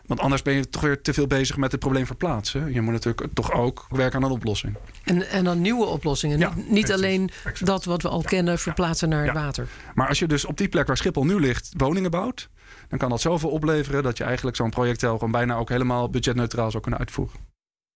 Want 0.06 0.20
anders 0.20 0.42
ben 0.42 0.54
je 0.54 0.68
toch 0.68 0.82
weer 0.82 1.02
te 1.02 1.12
veel 1.12 1.26
bezig 1.26 1.56
met 1.56 1.70
het 1.70 1.80
probleem 1.80 2.06
verplaatsen. 2.06 2.72
Je 2.72 2.80
moet 2.80 2.92
natuurlijk 2.92 3.34
toch 3.34 3.52
ook 3.52 3.86
werken 3.90 4.18
aan 4.18 4.24
een 4.24 4.36
oplossing. 4.36 4.76
En, 5.04 5.28
en 5.28 5.44
dan 5.44 5.60
nieuwe 5.60 5.86
oplossingen. 5.86 6.38
Ja, 6.38 6.52
niet 6.68 6.92
alleen 6.92 7.30
exact. 7.44 7.66
dat 7.66 7.84
wat 7.84 8.02
we 8.02 8.08
al 8.08 8.20
ja, 8.22 8.28
kennen 8.28 8.58
verplaatsen 8.58 9.08
ja, 9.10 9.16
naar 9.16 9.24
het 9.24 9.34
water. 9.34 9.66
Maar 9.94 10.08
als 10.08 10.18
je 10.18 10.26
dus 10.26 10.44
op 10.44 10.56
die 10.56 10.68
plek 10.68 10.86
waar 10.86 10.96
Schiphol 10.96 11.24
nu 11.24 11.40
ligt 11.40 11.72
woningen 11.76 12.10
bouwt, 12.10 12.48
dan 12.88 12.98
kan 12.98 13.08
dat 13.08 13.20
zoveel 13.20 13.50
opleveren 13.50 14.02
dat 14.02 14.18
je 14.18 14.24
eigenlijk 14.24 14.56
zo'n 14.56 14.70
project 14.70 15.00
gewoon 15.00 15.30
bijna 15.30 15.54
ook 15.54 15.68
helemaal 15.68 16.10
budgetneutraal 16.10 16.70
zou 16.70 16.82
kunnen 16.82 17.00
uitvoeren. 17.00 17.47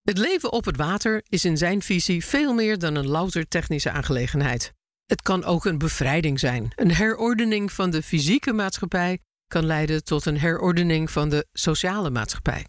Het 0.03 0.17
leven 0.17 0.51
op 0.51 0.65
het 0.65 0.77
water 0.77 1.23
is 1.29 1.45
in 1.45 1.57
zijn 1.57 1.81
visie 1.81 2.25
veel 2.25 2.53
meer 2.53 2.77
dan 2.77 2.95
een 2.95 3.07
louter 3.07 3.47
technische 3.47 3.91
aangelegenheid. 3.91 4.73
Het 5.05 5.21
kan 5.21 5.43
ook 5.43 5.65
een 5.65 5.77
bevrijding 5.77 6.39
zijn. 6.39 6.71
Een 6.75 6.91
herordening 6.91 7.71
van 7.71 7.89
de 7.89 8.03
fysieke 8.03 8.53
maatschappij 8.53 9.19
kan 9.47 9.65
leiden 9.65 10.03
tot 10.03 10.25
een 10.25 10.37
herordening 10.37 11.11
van 11.11 11.29
de 11.29 11.47
sociale 11.53 12.09
maatschappij. 12.09 12.67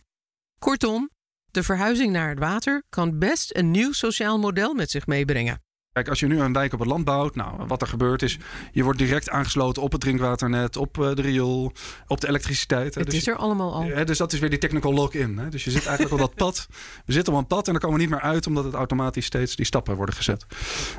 Kortom, 0.58 1.10
de 1.50 1.62
verhuizing 1.62 2.12
naar 2.12 2.28
het 2.28 2.38
water 2.38 2.82
kan 2.88 3.18
best 3.18 3.56
een 3.56 3.70
nieuw 3.70 3.92
sociaal 3.92 4.38
model 4.38 4.74
met 4.74 4.90
zich 4.90 5.06
meebrengen. 5.06 5.63
Kijk, 5.94 6.08
als 6.08 6.20
je 6.20 6.26
nu 6.26 6.40
een 6.40 6.52
wijk 6.52 6.72
op 6.72 6.78
het 6.78 6.88
land 6.88 7.04
bouwt, 7.04 7.34
nou, 7.34 7.66
wat 7.66 7.82
er 7.82 7.86
gebeurt 7.88 8.22
is, 8.22 8.38
je 8.72 8.82
wordt 8.82 8.98
direct 8.98 9.30
aangesloten 9.30 9.82
op 9.82 9.92
het 9.92 10.00
drinkwaternet, 10.00 10.76
op 10.76 10.98
uh, 10.98 11.14
de 11.14 11.22
riool, 11.22 11.72
op 12.06 12.20
de 12.20 12.28
elektriciteit. 12.28 12.94
Hè. 12.94 13.00
Het 13.00 13.10
dus, 13.10 13.20
is 13.20 13.26
er 13.26 13.36
allemaal 13.36 13.74
al. 13.74 13.82
Hè, 13.82 14.04
dus 14.04 14.18
dat 14.18 14.32
is 14.32 14.38
weer 14.38 14.50
die 14.50 14.58
technical 14.58 14.94
lock-in. 14.94 15.40
Dus 15.50 15.64
je 15.64 15.70
zit 15.70 15.86
eigenlijk 15.86 16.12
op 16.12 16.20
dat 16.20 16.34
pad. 16.44 16.66
We 17.04 17.12
zitten 17.12 17.32
op 17.32 17.38
een 17.38 17.46
pad 17.46 17.66
en 17.66 17.72
dan 17.72 17.80
komen 17.80 17.96
we 17.96 18.02
niet 18.02 18.12
meer 18.12 18.20
uit, 18.20 18.46
omdat 18.46 18.64
het 18.64 18.74
automatisch 18.74 19.24
steeds 19.24 19.56
die 19.56 19.66
stappen 19.66 19.96
worden 19.96 20.14
gezet. 20.14 20.46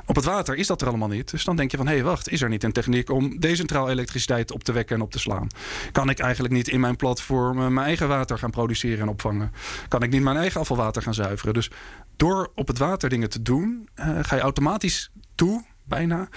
Op 0.06 0.16
het 0.16 0.26
water 0.26 0.56
is 0.56 0.68
dat 0.68 0.82
er 0.82 0.88
allemaal 0.88 1.08
niet. 1.08 1.32
Dus 1.32 1.44
dan 1.44 1.56
denk 1.56 1.72
je 1.72 1.78
van, 1.78 1.88
hé, 1.88 1.94
hey, 1.94 2.04
wacht, 2.04 2.30
is 2.30 2.42
er 2.42 2.50
niet 2.50 2.64
een 2.64 2.72
techniek 2.72 3.10
om 3.10 3.40
decentraal 3.40 3.90
elektriciteit 3.90 4.52
op 4.52 4.64
te 4.64 4.72
wekken 4.72 4.96
en 4.96 5.02
op 5.02 5.12
te 5.12 5.20
slaan? 5.20 5.48
Kan 5.92 6.10
ik 6.10 6.20
eigenlijk 6.20 6.54
niet 6.54 6.68
in 6.68 6.80
mijn 6.80 6.96
platform 6.96 7.58
mijn 7.58 7.86
eigen 7.86 8.08
water 8.08 8.38
gaan 8.38 8.52
produceren 8.52 9.00
en 9.00 9.10
opvangen? 9.10 9.52
Kan 9.88 10.04
ik 10.04 10.12
niet 10.12 10.22
mijn 10.22 10.38
eigen 10.38 10.60
afvalwater 10.60 11.02
gaan 11.02 11.14
zuiveren? 11.14 11.54
Dus 11.54 11.72
door 12.18 12.52
op 12.56 12.68
het 12.68 12.78
water 12.78 13.10
dingen 13.10 13.30
te 13.30 13.42
doen, 13.42 13.90
uh, 13.96 14.20
ga 14.22 14.36
je 14.36 14.42
automatisch 14.42 15.12
toe, 15.36 15.64
bijna, 15.84 16.30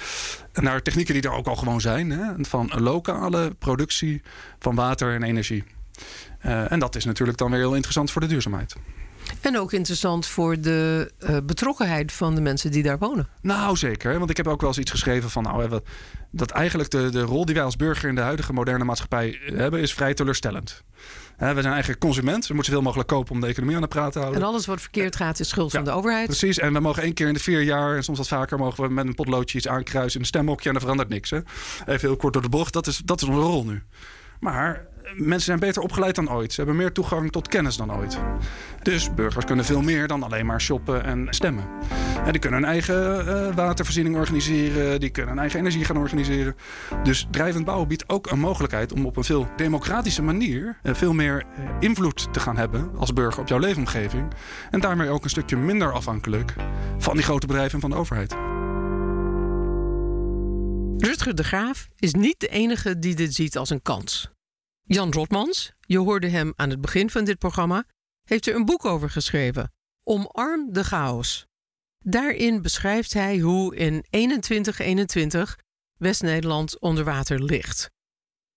naar 0.53 0.83
technieken 0.83 1.15
die 1.15 1.23
er 1.23 1.33
ook 1.33 1.47
al 1.47 1.57
gewoon 1.57 1.81
zijn. 1.81 2.11
Hè, 2.11 2.33
van 2.45 2.73
een 2.73 2.83
lokale 2.83 3.55
productie 3.59 4.23
van 4.59 4.75
water 4.75 5.15
en 5.15 5.23
energie. 5.23 5.65
Uh, 6.47 6.73
en 6.73 6.79
dat 6.79 6.97
is 6.97 7.05
natuurlijk 7.05 7.39
dan 7.39 7.51
weer 7.51 7.61
heel 7.61 7.75
interessant 7.75 8.11
voor 8.11 8.21
de 8.21 8.27
duurzaamheid. 8.27 8.77
En 9.41 9.59
ook 9.59 9.73
interessant 9.73 10.27
voor 10.27 10.61
de 10.61 11.13
uh, 11.19 11.37
betrokkenheid 11.45 12.13
van 12.13 12.35
de 12.35 12.41
mensen 12.41 12.71
die 12.71 12.83
daar 12.83 12.99
wonen. 12.99 13.29
Nou, 13.41 13.77
zeker. 13.77 14.19
Want 14.19 14.31
ik 14.31 14.37
heb 14.37 14.49
ook 14.49 14.61
wel 14.61 14.71
eens 14.71 14.79
iets 14.79 14.91
geschreven 14.91 15.31
van... 15.31 15.43
Nou, 15.43 15.81
dat 16.31 16.51
eigenlijk 16.51 16.91
de, 16.91 17.11
de 17.11 17.23
rol 17.23 17.45
die 17.45 17.55
wij 17.55 17.65
als 17.65 17.77
burger 17.77 18.09
in 18.09 18.15
de 18.15 18.21
huidige 18.21 18.53
moderne 18.53 18.85
maatschappij 18.85 19.41
hebben... 19.45 19.81
is 19.81 19.95
vrij 19.95 20.15
teleurstellend. 20.15 20.83
We 21.39 21.63
zijn 21.63 21.75
eigen 21.75 21.99
consument. 21.99 22.47
We 22.47 22.55
moeten 22.55 22.73
zoveel 22.73 22.87
mogelijk 22.87 23.09
kopen 23.09 23.35
om 23.35 23.41
de 23.41 23.47
economie 23.47 23.77
aan 23.77 23.83
de 23.83 23.89
praat 23.89 24.13
te 24.13 24.19
houden. 24.19 24.41
En 24.41 24.47
alles 24.47 24.67
wat 24.67 24.81
verkeerd 24.81 25.17
gaat 25.17 25.41
is 25.41 25.49
schuld 25.49 25.73
van 25.73 25.85
de 25.85 25.91
overheid. 25.91 26.27
Precies. 26.27 26.59
En 26.59 26.73
we 26.73 26.81
mogen 26.81 27.03
één 27.03 27.15
keer 27.15 27.29
in 27.29 27.35
de 27.35 27.41
vier 27.41 27.63
jaar, 27.63 27.97
en 27.97 28.05
soms 28.05 28.19
wat 28.19 28.29
vaker, 28.29 28.59
mogen 28.59 28.85
we 28.85 28.91
met 28.91 29.07
een 29.07 29.15
potloodje 29.15 29.59
iets 29.59 29.69
aankruisen 29.69 30.15
in 30.15 30.21
een 30.21 30.27
stemhokje 30.27 30.69
en 30.69 30.75
er 30.75 30.81
verandert 30.81 31.09
niks. 31.09 31.31
Hè? 31.31 31.39
Even 31.87 32.09
heel 32.09 32.17
kort 32.17 32.33
door 32.33 32.43
de 32.43 32.49
bocht. 32.49 32.73
Dat 32.73 32.87
is, 32.87 33.03
dat 33.05 33.23
is 33.23 33.29
onze 33.29 33.41
rol 33.41 33.65
nu. 33.65 33.83
Maar 34.41 34.87
mensen 35.15 35.41
zijn 35.41 35.59
beter 35.59 35.83
opgeleid 35.83 36.15
dan 36.15 36.31
ooit. 36.31 36.53
Ze 36.53 36.61
hebben 36.61 36.77
meer 36.77 36.93
toegang 36.93 37.33
tot 37.33 37.49
kennis 37.49 37.77
dan 37.77 37.93
ooit. 37.93 38.19
Dus 38.83 39.15
burgers 39.15 39.45
kunnen 39.45 39.65
veel 39.65 39.83
meer 39.83 40.07
dan 40.07 40.23
alleen 40.23 40.47
maar 40.47 40.61
shoppen 40.61 41.05
en 41.05 41.27
stemmen. 41.31 41.65
En 42.25 42.33
die 42.33 42.41
kunnen 42.41 42.61
hun 42.61 42.69
eigen 42.69 43.27
uh, 43.27 43.55
watervoorziening 43.55 44.17
organiseren. 44.17 45.01
Die 45.01 45.11
kunnen 45.11 45.31
hun 45.31 45.41
eigen 45.41 45.59
energie 45.59 45.85
gaan 45.85 45.97
organiseren. 45.97 46.57
Dus 47.03 47.27
drijvend 47.31 47.65
bouwen 47.65 47.89
biedt 47.89 48.09
ook 48.09 48.31
een 48.31 48.41
mogelijkheid 48.41 48.93
om 48.93 49.07
op 49.07 49.17
een 49.17 49.25
veel 49.25 49.49
democratische 49.57 50.23
manier 50.23 50.79
uh, 50.83 50.95
veel 50.95 51.13
meer 51.13 51.45
uh, 51.59 51.69
invloed 51.81 52.33
te 52.33 52.41
gaan 52.41 52.57
hebben 52.57 52.91
als 52.97 53.13
burger 53.13 53.41
op 53.41 53.49
jouw 53.49 53.59
leefomgeving. 53.59 54.33
En 54.71 54.81
daarmee 54.81 55.09
ook 55.09 55.25
een 55.25 55.31
stukje 55.31 55.57
minder 55.57 55.93
afhankelijk 55.93 56.55
van 56.99 57.15
die 57.15 57.25
grote 57.25 57.47
bedrijven 57.47 57.75
en 57.75 57.81
van 57.81 57.91
de 57.91 57.97
overheid. 57.97 58.37
Rutger 60.97 61.35
de 61.35 61.45
Graaf 61.45 61.89
is 61.97 62.15
niet 62.15 62.41
de 62.41 62.49
enige 62.49 62.99
die 62.99 63.15
dit 63.15 63.35
ziet 63.35 63.57
als 63.57 63.71
een 63.71 63.83
kans. 63.83 64.31
Jan 64.91 65.13
Rotmans, 65.13 65.73
je 65.81 65.99
hoorde 65.99 66.29
hem 66.29 66.53
aan 66.57 66.71
het 66.71 66.81
begin 66.81 67.11
van 67.11 67.25
dit 67.25 67.39
programma, 67.39 67.85
heeft 68.25 68.47
er 68.47 68.55
een 68.55 68.65
boek 68.65 68.85
over 68.85 69.11
geschreven: 69.11 69.73
Omarm 70.05 70.73
de 70.73 70.85
chaos. 70.85 71.47
Daarin 71.99 72.63
beschrijft 72.63 73.13
hij 73.13 73.39
hoe 73.39 73.77
in 73.77 74.05
2121 74.11 75.59
West-Nederland 75.99 76.81
onder 76.81 77.05
water 77.05 77.43
ligt. 77.43 77.91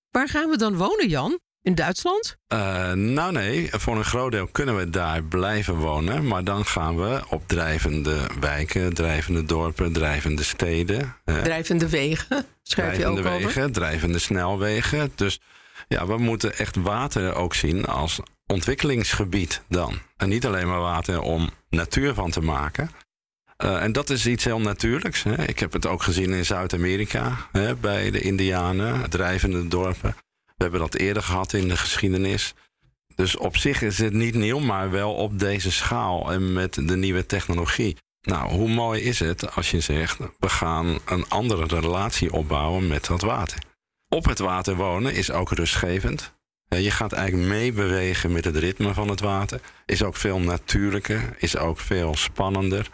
Waar 0.09 0.29
gaan 0.29 0.49
we 0.49 0.57
dan 0.57 0.75
wonen, 0.77 1.09
Jan? 1.09 1.39
In 1.61 1.75
Duitsland? 1.75 2.35
Uh, 2.53 2.91
nou 2.91 3.31
nee, 3.31 3.69
voor 3.71 3.97
een 3.97 4.03
groot 4.03 4.31
deel 4.31 4.47
kunnen 4.47 4.77
we 4.77 4.89
daar 4.89 5.23
blijven 5.23 5.75
wonen. 5.75 6.27
Maar 6.27 6.43
dan 6.43 6.65
gaan 6.65 6.97
we 6.97 7.21
op 7.29 7.47
drijvende 7.47 8.27
wijken, 8.39 8.93
drijvende 8.93 9.43
dorpen, 9.43 9.93
drijvende 9.93 10.43
steden. 10.43 11.15
Drijvende 11.25 11.89
wegen, 11.89 12.45
schrijf 12.63 12.97
je 12.97 13.05
ook 13.05 13.11
over? 13.11 13.23
Drijvende 13.23 13.53
wegen, 13.53 13.71
drijvende 13.71 14.19
snelwegen. 14.19 15.11
Dus 15.15 15.39
ja, 15.87 16.07
we 16.07 16.17
moeten 16.17 16.57
echt 16.57 16.75
water 16.75 17.35
ook 17.35 17.53
zien 17.53 17.85
als 17.85 18.19
ontwikkelingsgebied 18.47 19.61
dan. 19.69 19.99
En 20.17 20.29
niet 20.29 20.45
alleen 20.45 20.67
maar 20.67 20.79
water 20.79 21.21
om 21.21 21.49
natuur 21.69 22.13
van 22.13 22.31
te 22.31 22.41
maken. 22.41 22.91
Uh, 23.63 23.83
en 23.83 23.91
dat 23.91 24.09
is 24.09 24.27
iets 24.27 24.43
heel 24.43 24.59
natuurlijks. 24.59 25.23
Hè. 25.23 25.47
Ik 25.47 25.59
heb 25.59 25.73
het 25.73 25.85
ook 25.85 26.03
gezien 26.03 26.33
in 26.33 26.45
Zuid-Amerika, 26.45 27.47
bij 27.81 28.11
de 28.11 28.21
Indianen, 28.21 29.09
drijvende 29.09 29.67
dorpen. 29.67 30.15
We 30.45 30.67
hebben 30.67 30.79
dat 30.79 30.95
eerder 30.95 31.23
gehad 31.23 31.53
in 31.53 31.67
de 31.67 31.77
geschiedenis. 31.77 32.53
Dus 33.15 33.37
op 33.37 33.57
zich 33.57 33.81
is 33.81 33.97
het 33.97 34.13
niet 34.13 34.35
nieuw, 34.35 34.59
maar 34.59 34.91
wel 34.91 35.13
op 35.13 35.39
deze 35.39 35.71
schaal 35.71 36.31
en 36.31 36.53
met 36.53 36.73
de 36.73 36.97
nieuwe 36.97 37.25
technologie. 37.25 37.97
Nou, 38.21 38.51
hoe 38.51 38.69
mooi 38.69 39.01
is 39.01 39.19
het 39.19 39.55
als 39.55 39.71
je 39.71 39.79
zegt: 39.79 40.17
we 40.39 40.49
gaan 40.49 40.99
een 41.05 41.29
andere 41.29 41.65
relatie 41.65 42.33
opbouwen 42.33 42.87
met 42.87 43.05
dat 43.05 43.21
water 43.21 43.59
op 44.13 44.25
het 44.25 44.39
water 44.39 44.75
wonen 44.75 45.13
is 45.13 45.31
ook 45.31 45.51
rustgevend. 45.51 46.33
Je 46.67 46.91
gaat 46.91 47.13
eigenlijk 47.13 47.49
meebewegen 47.49 48.31
met 48.31 48.45
het 48.45 48.55
ritme 48.55 48.93
van 48.93 49.07
het 49.07 49.19
water. 49.19 49.59
Is 49.85 50.03
ook 50.03 50.15
veel 50.15 50.39
natuurlijker, 50.39 51.35
is 51.37 51.57
ook 51.57 51.79
veel 51.79 52.15
spannender, 52.15 52.89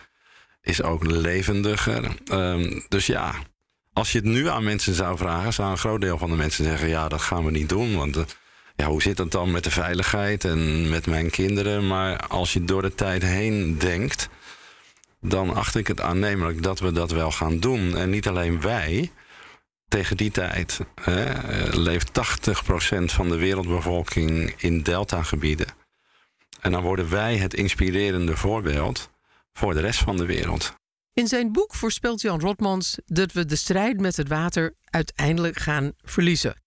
is 0.62 0.82
ook 0.82 1.04
levendiger. 1.06 2.16
Um, 2.32 2.86
dus 2.88 3.06
ja, 3.06 3.36
als 3.94 4.12
je 4.12 4.18
het 4.18 4.28
nu 4.28 4.48
aan 4.48 4.64
mensen 4.64 4.94
zou 4.94 5.18
vragen, 5.18 5.54
zou 5.54 5.72
een 5.72 5.78
groot 5.78 6.02
deel 6.02 6.18
van 6.18 6.30
de 6.30 6.36
mensen 6.36 6.64
zeggen: 6.64 6.88
ja, 6.88 7.08
dat 7.08 7.22
gaan 7.22 7.46
we 7.46 7.52
niet 7.52 7.70
doen. 7.70 7.96
Want 7.96 8.18
uh, 8.18 8.24
ja, 8.76 8.86
hoe 8.86 9.02
zit 9.02 9.18
het 9.18 9.32
dan 9.32 9.52
met 9.52 9.64
de 9.64 9.72
veiligheid 9.72 10.46
en 10.46 10.90
met 10.90 11.08
mijn 11.08 11.30
kinderen? 11.30 11.88
Maar 11.88 12.28
als 12.28 12.54
je 12.54 12.64
door 12.64 12.82
de 12.82 12.96
tijd 12.96 13.24
heen 13.24 13.78
denkt, 13.78 14.30
dan 15.22 15.54
acht 15.54 15.76
ik 15.76 15.88
het 15.88 16.02
aannemelijk 16.02 16.64
dat 16.64 16.80
we 16.80 16.92
dat 16.92 17.12
wel 17.12 17.32
gaan 17.32 17.60
doen. 17.60 17.98
En 17.98 18.10
niet 18.10 18.28
alleen 18.28 18.62
wij 18.62 19.12
tegen 19.88 20.18
die 20.18 20.32
tijd 20.32 20.80
hè, 21.02 21.34
leeft 21.78 22.08
80% 22.08 22.12
van 23.04 23.30
de 23.30 23.38
wereldbevolking 23.38 24.54
in 24.58 24.84
deltagebieden. 24.84 25.68
En 26.62 26.72
dan 26.72 26.84
worden 26.84 27.10
wij 27.10 27.38
het 27.38 27.54
inspirerende 27.54 28.38
voorbeeld 28.38 29.10
voor 29.54 29.74
de 29.74 29.80
rest 29.80 30.00
van 30.00 30.18
de 30.18 30.26
wereld. 30.26 30.76
In 31.14 31.28
zijn 31.28 31.52
boek 31.52 31.76
voorspelt 31.76 32.22
Jan 32.22 32.40
Rotmans 32.40 32.98
dat 33.06 33.32
we 33.32 33.46
de 33.46 33.56
strijd 33.56 34.00
met 34.00 34.18
het 34.18 34.28
water 34.28 34.76
uiteindelijk 34.84 35.58
gaan 35.58 35.92
verliezen. 36.02 36.62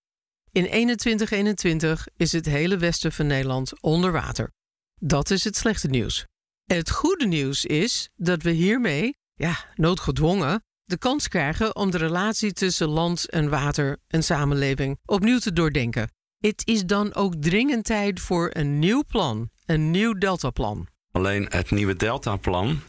In 0.53 0.63
2121 0.65 2.07
is 2.17 2.33
het 2.33 2.47
hele 2.47 2.77
westen 2.77 3.13
van 3.13 3.27
Nederland 3.27 3.83
onder 3.83 4.13
water. 4.13 4.53
Dat 4.95 5.31
is 5.31 5.45
het 5.45 5.57
slechte 5.57 5.89
nieuws. 5.89 6.27
En 6.67 6.77
het 6.77 6.91
goede 6.91 7.27
nieuws 7.27 7.65
is 7.65 8.09
dat 8.17 8.43
we 8.43 8.51
hiermee, 8.51 9.17
ja, 9.35 9.65
noodgedwongen, 9.75 10.65
de 10.91 10.99
kans 10.99 11.29
krijgen 11.29 11.77
om 11.77 11.91
de 11.91 11.99
relatie 11.99 12.53
tussen 12.53 12.89
land 12.89 13.29
en 13.29 13.49
water 13.49 13.99
en 14.09 14.23
samenleving 14.23 14.99
opnieuw 15.05 15.39
te 15.39 15.53
doordenken. 15.53 16.11
Het 16.39 16.63
is 16.67 16.85
dan 16.85 17.15
ook 17.15 17.35
dringend 17.35 17.85
tijd 17.85 18.21
voor 18.21 18.51
een 18.53 18.79
nieuw 18.79 19.05
plan, 19.07 19.51
een 19.67 19.91
nieuw 19.91 20.13
Deltaplan. 20.13 20.87
Alleen 21.13 21.47
het 21.49 21.71
nieuwe 21.71 21.97
Deltaplan 21.97 22.81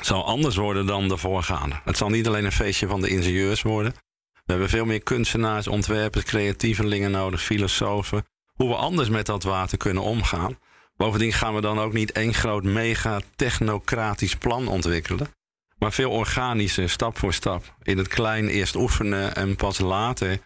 zal 0.00 0.24
anders 0.24 0.56
worden 0.56 0.86
dan 0.86 1.08
de 1.08 1.16
voorgaande. 1.16 1.80
Het 1.84 1.96
zal 1.96 2.08
niet 2.08 2.26
alleen 2.26 2.44
een 2.44 2.52
feestje 2.52 2.86
van 2.86 3.00
de 3.00 3.08
ingenieurs 3.08 3.62
worden. 3.62 3.94
We 4.32 4.52
hebben 4.52 4.68
veel 4.68 4.84
meer 4.84 5.02
kunstenaars, 5.02 5.66
ontwerpers, 5.66 6.24
creatievelingen 6.24 7.10
nodig, 7.10 7.42
filosofen. 7.42 8.24
Hoe 8.52 8.68
we 8.68 8.74
anders 8.74 9.08
met 9.08 9.26
dat 9.26 9.42
water 9.42 9.78
kunnen 9.78 10.02
omgaan. 10.02 10.58
Bovendien 10.96 11.32
gaan 11.32 11.54
we 11.54 11.60
dan 11.60 11.78
ook 11.78 11.92
niet 11.92 12.12
één 12.12 12.34
groot 12.34 12.62
mega 12.64 13.20
technocratisch 13.36 14.36
plan 14.36 14.68
ontwikkelen. 14.68 15.28
Maar 15.78 15.92
veel 15.92 16.10
organischer, 16.10 16.90
stap 16.90 17.18
voor 17.18 17.32
stap. 17.32 17.74
In 17.82 17.98
het 17.98 18.08
klein 18.08 18.48
eerst 18.48 18.74
oefenen 18.74 19.34
en 19.34 19.56
pas 19.56 19.78
later 19.78 20.38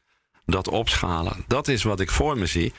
dat 0.46 0.68
opschalen. 0.68 1.44
Dat 1.46 1.68
is 1.68 1.82
wat 1.82 2.00
ik 2.00 2.10
voor 2.10 2.38
me 2.38 2.46
zie. 2.46 2.72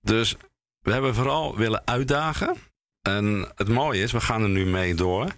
Dus 0.00 0.36
we 0.80 0.92
hebben 0.92 1.14
vooral 1.14 1.56
willen 1.56 1.86
uitdagen. 1.86 2.56
En 3.02 3.52
het 3.54 3.68
mooie 3.68 4.02
is, 4.02 4.12
we 4.12 4.20
gaan 4.20 4.42
er 4.42 4.48
nu 4.48 4.66
mee 4.66 4.94
door. 4.94 5.30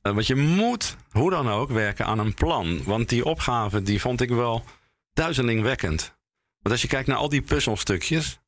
Eh, 0.00 0.12
want 0.12 0.26
je 0.26 0.36
moet, 0.36 0.96
hoe 1.10 1.30
dan 1.30 1.50
ook, 1.50 1.70
werken 1.70 2.06
aan 2.06 2.18
een 2.18 2.34
plan. 2.34 2.84
Want 2.84 3.08
die 3.08 3.24
opgave, 3.24 3.82
die 3.82 4.00
vond 4.00 4.20
ik 4.20 4.28
wel 4.28 4.64
duizelingwekkend. 5.12 6.14
Want 6.58 6.74
als 6.74 6.82
je 6.82 6.88
kijkt 6.88 7.08
naar 7.08 7.16
al 7.16 7.28
die 7.28 7.42
puzzelstukjes. 7.42 8.38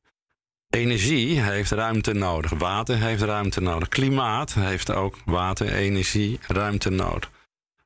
Energie 0.69 1.41
heeft 1.41 1.71
ruimte 1.71 2.13
nodig. 2.13 2.51
Water 2.51 2.97
heeft 2.97 3.21
ruimte 3.21 3.61
nodig. 3.61 3.87
Klimaat 3.87 4.53
heeft 4.53 4.91
ook 4.91 5.17
water, 5.25 5.73
energie, 5.73 6.39
ruimte 6.47 6.89
nodig. 6.89 7.31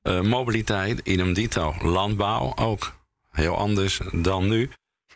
Uh, 0.04 0.22
mobiliteit, 0.22 1.00
idem 1.04 1.34
dito. 1.34 1.76
Landbouw 1.82 2.56
ook. 2.56 2.94
Heel 3.30 3.58
anders 3.58 4.00
dan 4.12 4.48
nu. 4.48 4.70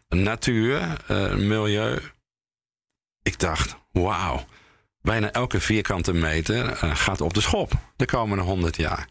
Natuur, 0.07 1.05
uh, 1.11 1.35
milieu. 1.35 1.99
Ik 3.21 3.39
dacht, 3.39 3.77
wauw. 3.91 4.45
Bijna 5.01 5.31
elke 5.31 5.59
vierkante 5.59 6.13
meter 6.13 6.83
uh, 6.83 6.95
gaat 6.95 7.21
op 7.21 7.33
de 7.33 7.41
schop 7.41 7.71
de 7.95 8.05
komende 8.05 8.43
100 8.43 8.75
jaar. 8.75 9.09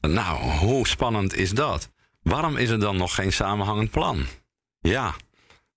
Nou, 0.00 0.42
hoe 0.42 0.86
spannend 0.86 1.34
is 1.34 1.50
dat? 1.50 1.90
Waarom 2.22 2.56
is 2.56 2.70
er 2.70 2.80
dan 2.80 2.96
nog 2.96 3.14
geen 3.14 3.32
samenhangend 3.32 3.90
plan? 3.90 4.26
Ja, 4.78 5.14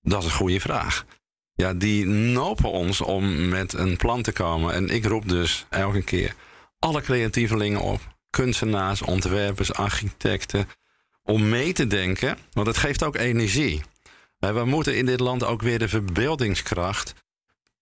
dat 0.01 0.23
is 0.23 0.29
een 0.29 0.35
goede 0.35 0.59
vraag. 0.59 1.05
Ja, 1.53 1.73
die 1.73 2.05
nopen 2.05 2.71
ons 2.71 3.01
om 3.01 3.47
met 3.47 3.73
een 3.73 3.97
plan 3.97 4.21
te 4.21 4.31
komen. 4.31 4.73
En 4.73 4.89
ik 4.89 5.05
roep 5.05 5.29
dus 5.29 5.65
elke 5.69 6.01
keer 6.01 6.35
alle 6.79 7.01
creatievelingen 7.01 7.81
op 7.81 8.16
kunstenaars, 8.38 9.02
ontwerpers, 9.02 9.73
architecten. 9.73 10.69
Om 11.23 11.50
mee 11.50 11.73
te 11.73 11.88
denken, 11.88 12.38
want 12.52 12.67
het 12.67 12.78
geeft 12.78 13.04
ook 13.04 13.15
energie. 13.15 13.82
We 14.39 14.65
moeten 14.65 14.97
in 14.97 15.06
dit 15.06 15.19
land 15.19 15.43
ook 15.43 15.62
weer 15.62 15.80
de 15.80 15.88
verbeeldingskracht 15.88 17.13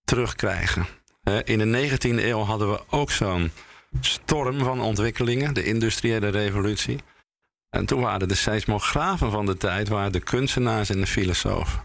terugkrijgen. 0.04 0.86
In 1.44 1.58
de 1.58 1.90
19e 1.90 2.24
eeuw 2.24 2.40
hadden 2.40 2.72
we 2.72 2.80
ook 2.90 3.12
zo'n 3.12 3.52
storm 4.02 4.60
van 4.60 4.82
ontwikkelingen, 4.82 5.54
de 5.54 5.64
industriële 5.64 6.28
revolutie. 6.28 7.00
En 7.70 7.86
toen 7.86 8.02
waren 8.02 8.28
de 8.28 8.36
seismografen 8.36 9.32
van 9.32 9.46
de 9.46 9.58
tijd 9.58 9.88
waren 9.88 10.12
de 10.12 10.20
kunstenaars 10.20 10.90
en 10.90 11.00
de 11.00 11.08
filosofen. 11.08 11.84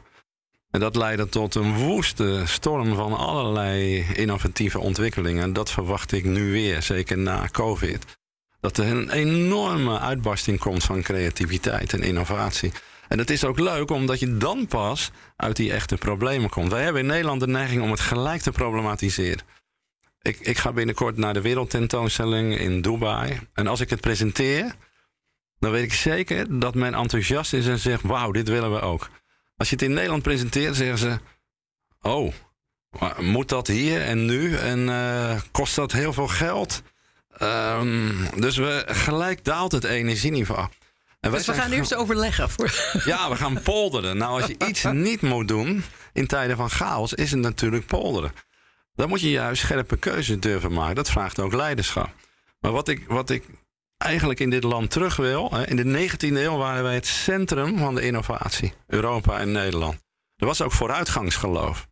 En 0.70 0.80
dat 0.80 0.96
leidde 0.96 1.28
tot 1.28 1.54
een 1.54 1.74
woeste 1.74 2.42
storm 2.44 2.94
van 2.94 3.16
allerlei 3.16 4.06
innovatieve 4.14 4.78
ontwikkelingen. 4.78 5.42
En 5.42 5.52
dat 5.52 5.70
verwacht 5.70 6.12
ik 6.12 6.24
nu 6.24 6.52
weer, 6.52 6.82
zeker 6.82 7.18
na 7.18 7.48
COVID 7.52 8.18
dat 8.60 8.78
er 8.78 8.86
een 8.86 9.10
enorme 9.10 9.98
uitbarsting 9.98 10.58
komt 10.58 10.84
van 10.84 11.02
creativiteit 11.02 11.92
en 11.92 12.02
innovatie. 12.02 12.72
En 13.08 13.18
het 13.18 13.30
is 13.30 13.44
ook 13.44 13.58
leuk 13.58 13.90
omdat 13.90 14.20
je 14.20 14.36
dan 14.36 14.66
pas 14.66 15.10
uit 15.36 15.56
die 15.56 15.72
echte 15.72 15.96
problemen 15.96 16.50
komt. 16.50 16.72
Wij 16.72 16.82
hebben 16.82 17.02
in 17.02 17.08
Nederland 17.08 17.40
de 17.40 17.46
neiging 17.46 17.82
om 17.82 17.90
het 17.90 18.00
gelijk 18.00 18.40
te 18.40 18.50
problematiseren. 18.50 19.44
Ik, 20.22 20.38
ik 20.40 20.58
ga 20.58 20.72
binnenkort 20.72 21.16
naar 21.16 21.34
de 21.34 21.40
wereldtentoonstelling 21.40 22.58
in 22.58 22.82
Dubai. 22.82 23.40
En 23.54 23.66
als 23.66 23.80
ik 23.80 23.90
het 23.90 24.00
presenteer, 24.00 24.74
dan 25.58 25.70
weet 25.70 25.84
ik 25.84 25.92
zeker 25.92 26.58
dat 26.58 26.74
men 26.74 26.94
enthousiast 26.94 27.52
is 27.52 27.66
en 27.66 27.78
zegt: 27.78 28.02
Wauw, 28.02 28.30
dit 28.30 28.48
willen 28.48 28.72
we 28.72 28.80
ook. 28.80 29.08
Als 29.56 29.68
je 29.68 29.74
het 29.74 29.84
in 29.84 29.92
Nederland 29.92 30.22
presenteert, 30.22 30.76
zeggen 30.76 30.98
ze: 30.98 31.18
Oh, 32.00 32.32
moet 33.18 33.48
dat 33.48 33.66
hier 33.66 34.02
en 34.02 34.24
nu? 34.24 34.54
En 34.56 34.88
eh, 34.88 35.40
kost 35.50 35.74
dat 35.74 35.92
heel 35.92 36.12
veel 36.12 36.28
geld? 36.28 36.82
Ehm, 37.40 38.40
dus 38.40 38.56
we, 38.56 38.84
gelijk 38.86 39.44
daalt 39.44 39.72
het 39.72 39.84
energieniveau. 39.84 40.68
En 41.20 41.30
Dus 41.30 41.46
we 41.46 41.54
gaan 41.54 41.72
eerst 41.72 41.94
overleggen. 41.94 42.50
Voor... 42.50 42.74
ja, 43.04 43.30
we 43.30 43.36
gaan 43.36 43.62
polderen. 43.62 44.16
Nou, 44.16 44.40
als 44.40 44.50
je 44.50 44.56
iets 44.68 44.84
niet 44.84 45.22
moet 45.22 45.48
doen 45.48 45.84
in 46.12 46.26
tijden 46.26 46.56
van 46.56 46.70
chaos, 46.70 47.14
is 47.14 47.30
het 47.30 47.40
natuurlijk 47.40 47.86
polderen. 47.86 48.32
Dan 48.94 49.08
moet 49.08 49.20
je 49.20 49.30
juist 49.30 49.62
scherpe 49.62 49.96
keuzes 49.96 50.40
durven 50.40 50.72
maken. 50.72 50.94
Dat 50.94 51.10
vraagt 51.10 51.40
ook 51.40 51.52
leiderschap. 51.52 52.10
Maar 52.60 52.72
wat 52.72 52.88
ik, 52.88 53.04
wat 53.08 53.30
ik 53.30 53.44
eigenlijk 53.96 54.40
in 54.40 54.50
dit 54.50 54.62
land 54.62 54.90
terug 54.90 55.16
wil. 55.16 55.56
In 55.64 55.76
de 55.76 56.08
19e 56.08 56.18
eeuw 56.18 56.56
waren 56.56 56.82
wij 56.82 56.94
het 56.94 57.06
centrum 57.06 57.78
van 57.78 57.94
de 57.94 58.02
innovatie. 58.02 58.72
Europa 58.86 59.38
en 59.38 59.52
Nederland. 59.52 59.98
Er 60.36 60.46
was 60.46 60.62
ook 60.62 60.72
vooruitgangsgeloof. 60.72 61.88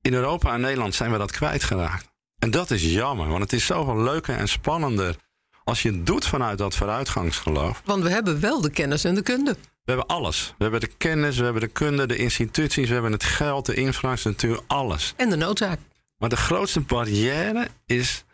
In 0.00 0.14
Europa 0.14 0.54
en 0.54 0.60
Nederland 0.60 0.94
zijn 0.94 1.12
we 1.12 1.18
dat 1.18 1.32
kwijtgeraakt. 1.32 2.11
En 2.42 2.50
dat 2.50 2.70
is 2.70 2.82
jammer, 2.82 3.28
want 3.28 3.42
het 3.42 3.52
is 3.52 3.66
zoveel 3.66 4.02
leuker 4.02 4.36
en 4.36 4.48
spannender 4.48 5.16
als 5.64 5.82
je 5.82 5.90
het 5.90 6.06
doet 6.06 6.26
vanuit 6.26 6.58
dat 6.58 6.74
vooruitgangsgeloof. 6.74 7.82
Want 7.84 8.02
we 8.02 8.10
hebben 8.10 8.40
wel 8.40 8.60
de 8.60 8.70
kennis 8.70 9.04
en 9.04 9.14
de 9.14 9.22
kunde. 9.22 9.52
We 9.52 9.92
hebben 9.92 10.06
alles. 10.06 10.54
We 10.58 10.62
hebben 10.62 10.80
de 10.80 10.90
kennis, 10.98 11.36
we 11.36 11.44
hebben 11.44 11.62
de 11.62 11.68
kunde, 11.68 12.06
de 12.06 12.16
instituties, 12.16 12.86
we 12.86 12.92
hebben 12.92 13.12
het 13.12 13.24
geld, 13.24 13.66
de 13.66 13.74
infrastructuur, 13.74 14.60
alles. 14.66 15.14
En 15.16 15.30
de 15.30 15.36
noodzaak. 15.36 15.78
Maar 16.18 16.28
de 16.28 16.36
grootste 16.36 16.80
barrière 16.80 17.68
is 17.86 18.24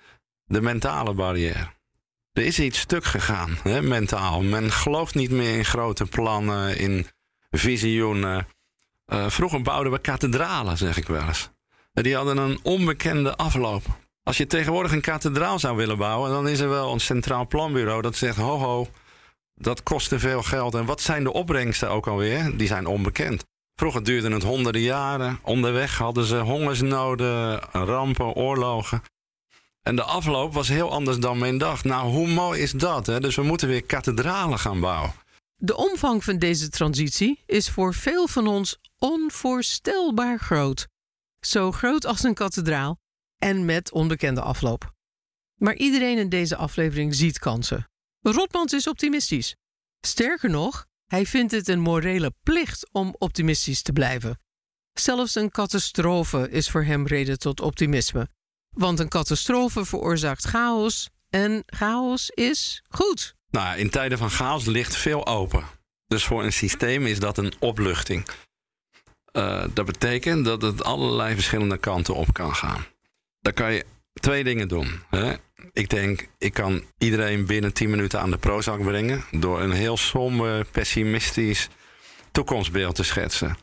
de 0.44 0.60
mentale 0.60 1.12
barrière. 1.12 1.68
Er 2.32 2.44
is 2.44 2.58
iets 2.58 2.78
stuk 2.78 3.04
gegaan, 3.04 3.58
hè, 3.62 3.82
mentaal. 3.82 4.42
Men 4.42 4.70
gelooft 4.70 5.14
niet 5.14 5.30
meer 5.30 5.56
in 5.56 5.64
grote 5.64 6.06
plannen, 6.06 6.78
in 6.78 7.06
visioenen. 7.50 8.46
Eh, 9.04 9.30
vroeger 9.30 9.62
bouwden 9.62 9.92
we 9.92 9.98
kathedralen, 9.98 10.76
zeg 10.76 10.96
ik 10.96 11.06
wel 11.06 11.22
eens. 11.22 11.50
Die 12.02 12.16
hadden 12.16 12.36
een 12.36 12.58
onbekende 12.62 13.36
afloop. 13.36 13.82
Als 14.22 14.36
je 14.36 14.46
tegenwoordig 14.46 14.92
een 14.92 15.00
kathedraal 15.00 15.58
zou 15.58 15.76
willen 15.76 15.98
bouwen, 15.98 16.30
dan 16.30 16.48
is 16.48 16.60
er 16.60 16.68
wel 16.68 16.92
een 16.92 17.00
centraal 17.00 17.46
planbureau 17.46 18.02
dat 18.02 18.16
zegt: 18.16 18.36
ho, 18.36 18.88
dat 19.54 19.82
kost 19.82 20.08
te 20.08 20.18
veel 20.18 20.42
geld. 20.42 20.74
En 20.74 20.84
wat 20.84 21.00
zijn 21.00 21.24
de 21.24 21.32
opbrengsten 21.32 21.90
ook 21.90 22.06
alweer? 22.06 22.56
Die 22.56 22.66
zijn 22.66 22.86
onbekend. 22.86 23.44
Vroeger 23.74 24.04
duurde 24.04 24.30
het 24.30 24.42
honderden 24.42 24.82
jaren. 24.82 25.38
Onderweg 25.42 25.98
hadden 25.98 26.24
ze 26.24 26.36
hongersnoden, 26.36 27.60
rampen, 27.72 28.32
oorlogen. 28.34 29.02
En 29.82 29.96
de 29.96 30.02
afloop 30.02 30.52
was 30.54 30.68
heel 30.68 30.90
anders 30.90 31.18
dan 31.18 31.38
men 31.38 31.58
dacht. 31.58 31.84
Nou, 31.84 32.10
hoe 32.10 32.28
mooi 32.28 32.60
is 32.60 32.72
dat? 32.72 33.06
Hè? 33.06 33.20
Dus 33.20 33.36
we 33.36 33.42
moeten 33.42 33.68
weer 33.68 33.84
kathedralen 33.84 34.58
gaan 34.58 34.80
bouwen. 34.80 35.12
De 35.56 35.76
omvang 35.76 36.24
van 36.24 36.38
deze 36.38 36.68
transitie 36.68 37.42
is 37.46 37.70
voor 37.70 37.94
veel 37.94 38.28
van 38.28 38.46
ons 38.46 38.76
onvoorstelbaar 38.98 40.38
groot. 40.38 40.86
Zo 41.40 41.72
groot 41.72 42.06
als 42.06 42.22
een 42.22 42.34
kathedraal 42.34 42.98
en 43.38 43.64
met 43.64 43.92
onbekende 43.92 44.40
afloop. 44.40 44.92
Maar 45.54 45.74
iedereen 45.74 46.18
in 46.18 46.28
deze 46.28 46.56
aflevering 46.56 47.14
ziet 47.14 47.38
kansen. 47.38 47.88
Rotmans 48.20 48.72
is 48.72 48.88
optimistisch. 48.88 49.56
Sterker 50.00 50.50
nog, 50.50 50.86
hij 51.06 51.26
vindt 51.26 51.52
het 51.52 51.68
een 51.68 51.80
morele 51.80 52.32
plicht 52.42 52.88
om 52.92 53.14
optimistisch 53.18 53.82
te 53.82 53.92
blijven. 53.92 54.40
Zelfs 54.92 55.34
een 55.34 55.50
catastrofe 55.50 56.50
is 56.50 56.70
voor 56.70 56.84
hem 56.84 57.06
reden 57.06 57.38
tot 57.38 57.60
optimisme. 57.60 58.28
Want 58.70 58.98
een 58.98 59.08
catastrofe 59.08 59.84
veroorzaakt 59.84 60.44
chaos 60.44 61.08
en 61.28 61.62
chaos 61.66 62.30
is 62.30 62.82
goed. 62.88 63.34
Nou, 63.50 63.78
in 63.78 63.90
tijden 63.90 64.18
van 64.18 64.30
chaos 64.30 64.64
ligt 64.64 64.96
veel 64.96 65.26
open. 65.26 65.64
Dus 66.06 66.24
voor 66.24 66.44
een 66.44 66.52
systeem 66.52 67.06
is 67.06 67.18
dat 67.18 67.38
een 67.38 67.52
opluchting. 67.58 68.28
Eh, 69.38 69.64
dat 69.74 69.86
betekent 69.86 70.44
dat 70.44 70.62
het 70.62 70.84
allerlei 70.84 71.34
verschillende 71.34 71.78
kanten 71.78 72.14
op 72.14 72.32
kan 72.32 72.54
gaan. 72.54 72.86
Dan 73.40 73.52
kan 73.52 73.72
je 73.72 73.84
twee 74.12 74.44
dingen 74.44 74.68
doen. 74.68 75.02
Hè? 75.10 75.34
Ik 75.72 75.90
denk, 75.90 76.28
ik 76.38 76.52
kan 76.52 76.82
iedereen 76.98 77.46
binnen 77.46 77.72
10 77.72 77.90
minuten 77.90 78.20
aan 78.20 78.30
de 78.30 78.38
Prozac 78.38 78.82
brengen. 78.82 79.24
door 79.30 79.60
een 79.60 79.72
heel 79.72 79.96
somber, 79.96 80.64
pessimistisch 80.64 81.68
toekomstbeeld 82.32 82.94
te 82.94 83.02
schetsen. 83.02 83.56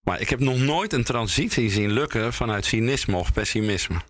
Maar 0.00 0.20
ik 0.20 0.28
heb 0.28 0.40
nog 0.40 0.58
nooit 0.58 0.92
een 0.92 1.04
transitie 1.04 1.70
zien 1.70 1.92
lukken 1.92 2.32
vanuit 2.32 2.64
cynisme 2.64 3.16
of 3.16 3.32
pessimisme. 3.32 4.00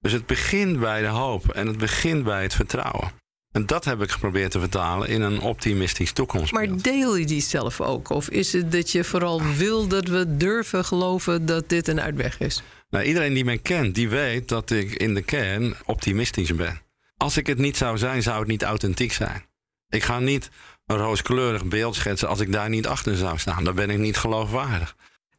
Dus 0.00 0.12
het 0.12 0.26
begint 0.26 0.80
bij 0.80 1.00
de 1.00 1.06
hoop 1.06 1.48
en 1.48 1.66
het 1.66 1.78
begint 1.78 2.24
bij 2.24 2.42
het 2.42 2.54
vertrouwen. 2.54 3.12
En 3.56 3.66
dat 3.66 3.84
heb 3.84 4.02
ik 4.02 4.10
geprobeerd 4.10 4.50
te 4.50 4.60
vertalen 4.60 5.08
in 5.08 5.22
een 5.22 5.40
optimistisch 5.40 6.12
toekomstbeeld. 6.12 6.68
Maar 6.68 6.82
deel 6.82 7.16
je 7.16 7.26
die 7.26 7.40
zelf 7.40 7.80
ook? 7.80 8.08
Of 8.08 8.28
is 8.28 8.52
het 8.52 8.72
dat 8.72 8.90
je 8.90 9.04
vooral 9.04 9.42
wil 9.42 9.86
dat 9.86 10.08
we 10.08 10.36
durven 10.36 10.84
geloven 10.84 11.46
dat 11.46 11.68
dit 11.68 11.88
een 11.88 12.00
uitweg 12.00 12.40
is? 12.40 12.62
Nou, 12.90 13.04
iedereen 13.04 13.34
die 13.34 13.44
mij 13.44 13.58
kent, 13.58 13.94
die 13.94 14.08
weet 14.08 14.48
dat 14.48 14.70
ik 14.70 14.94
in 14.94 15.14
de 15.14 15.22
kern 15.22 15.74
optimistisch 15.84 16.54
ben. 16.54 16.80
Als 17.16 17.36
ik 17.36 17.46
het 17.46 17.58
niet 17.58 17.76
zou 17.76 17.98
zijn, 17.98 18.22
zou 18.22 18.38
het 18.38 18.48
niet 18.48 18.62
authentiek 18.62 19.12
zijn. 19.12 19.44
Ik 19.88 20.02
ga 20.02 20.18
niet 20.18 20.50
een 20.86 20.96
rooskleurig 20.96 21.64
beeld 21.64 21.94
schetsen 21.94 22.28
als 22.28 22.40
ik 22.40 22.52
daar 22.52 22.68
niet 22.68 22.86
achter 22.86 23.16
zou 23.16 23.38
staan. 23.38 23.64
Dan 23.64 23.74
ben 23.74 23.90
ik 23.90 23.98
niet 23.98 24.16
geloofwaardig. 24.16 24.96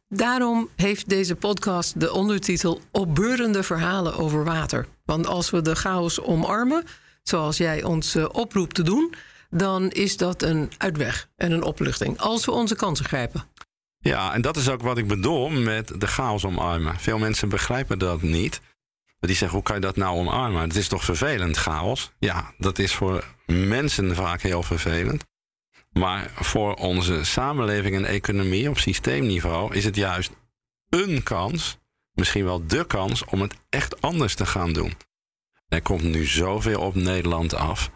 Daarom 0.08 0.68
heeft 0.76 1.08
deze 1.08 1.34
podcast 1.34 2.00
de 2.00 2.12
ondertitel 2.12 2.80
Opbeurende 2.90 3.62
verhalen 3.62 4.14
over 4.16 4.44
water. 4.44 4.86
Want 5.04 5.26
als 5.26 5.50
we 5.50 5.62
de 5.62 5.74
chaos 5.74 6.20
omarmen, 6.20 6.84
zoals 7.28 7.56
jij 7.56 7.82
ons 7.82 8.14
eh, 8.14 8.26
oproept 8.32 8.74
te 8.74 8.82
doen, 8.82 9.14
dan 9.50 9.90
is 9.90 10.16
dat 10.16 10.42
een 10.42 10.70
uitweg 10.78 11.28
en 11.36 11.52
een 11.52 11.62
opluchting. 11.62 12.18
Als 12.18 12.44
we 12.44 12.50
onze 12.50 12.74
kansen 12.74 13.04
grijpen. 13.04 13.44
Ja, 13.98 14.34
en 14.34 14.40
dat 14.40 14.56
is 14.56 14.68
ook 14.68 14.82
wat 14.82 14.98
ik 14.98 15.06
bedoel 15.06 15.48
met 15.48 16.00
de 16.00 16.06
chaos 16.06 16.44
omarmen. 16.44 16.96
Veel 16.98 17.18
mensen 17.18 17.48
begrijpen 17.48 17.98
dat 17.98 18.22
niet. 18.22 18.60
Die 19.20 19.36
zeggen, 19.36 19.56
hoe 19.56 19.62
kan 19.62 19.74
je 19.74 19.80
dat 19.80 19.96
nou 19.96 20.16
omarmen? 20.16 20.62
Het 20.62 20.76
is 20.76 20.88
toch 20.88 21.04
vervelend, 21.04 21.56
chaos? 21.56 22.12
Ja, 22.18 22.52
dat 22.58 22.78
is 22.78 22.94
voor 22.94 23.24
mensen 23.46 24.14
vaak 24.14 24.42
heel 24.42 24.62
vervelend. 24.62 25.24
Maar 25.92 26.30
voor 26.34 26.74
onze 26.74 27.24
samenleving 27.24 27.96
en 27.96 28.04
economie 28.04 28.68
op 28.68 28.78
systeemniveau 28.78 29.74
is 29.74 29.84
het 29.84 29.96
juist 29.96 30.30
een 30.88 31.22
kans, 31.22 31.78
misschien 32.12 32.44
wel 32.44 32.66
de 32.66 32.86
kans, 32.86 33.24
om 33.24 33.40
het 33.40 33.54
echt 33.68 34.00
anders 34.00 34.34
te 34.34 34.46
gaan 34.46 34.72
doen. 34.72 34.94
Er 35.68 35.82
komt 35.82 36.02
nu 36.02 36.24
zoveel 36.26 36.80
op 36.80 36.94
Nederland 36.94 37.54
af 37.54 37.90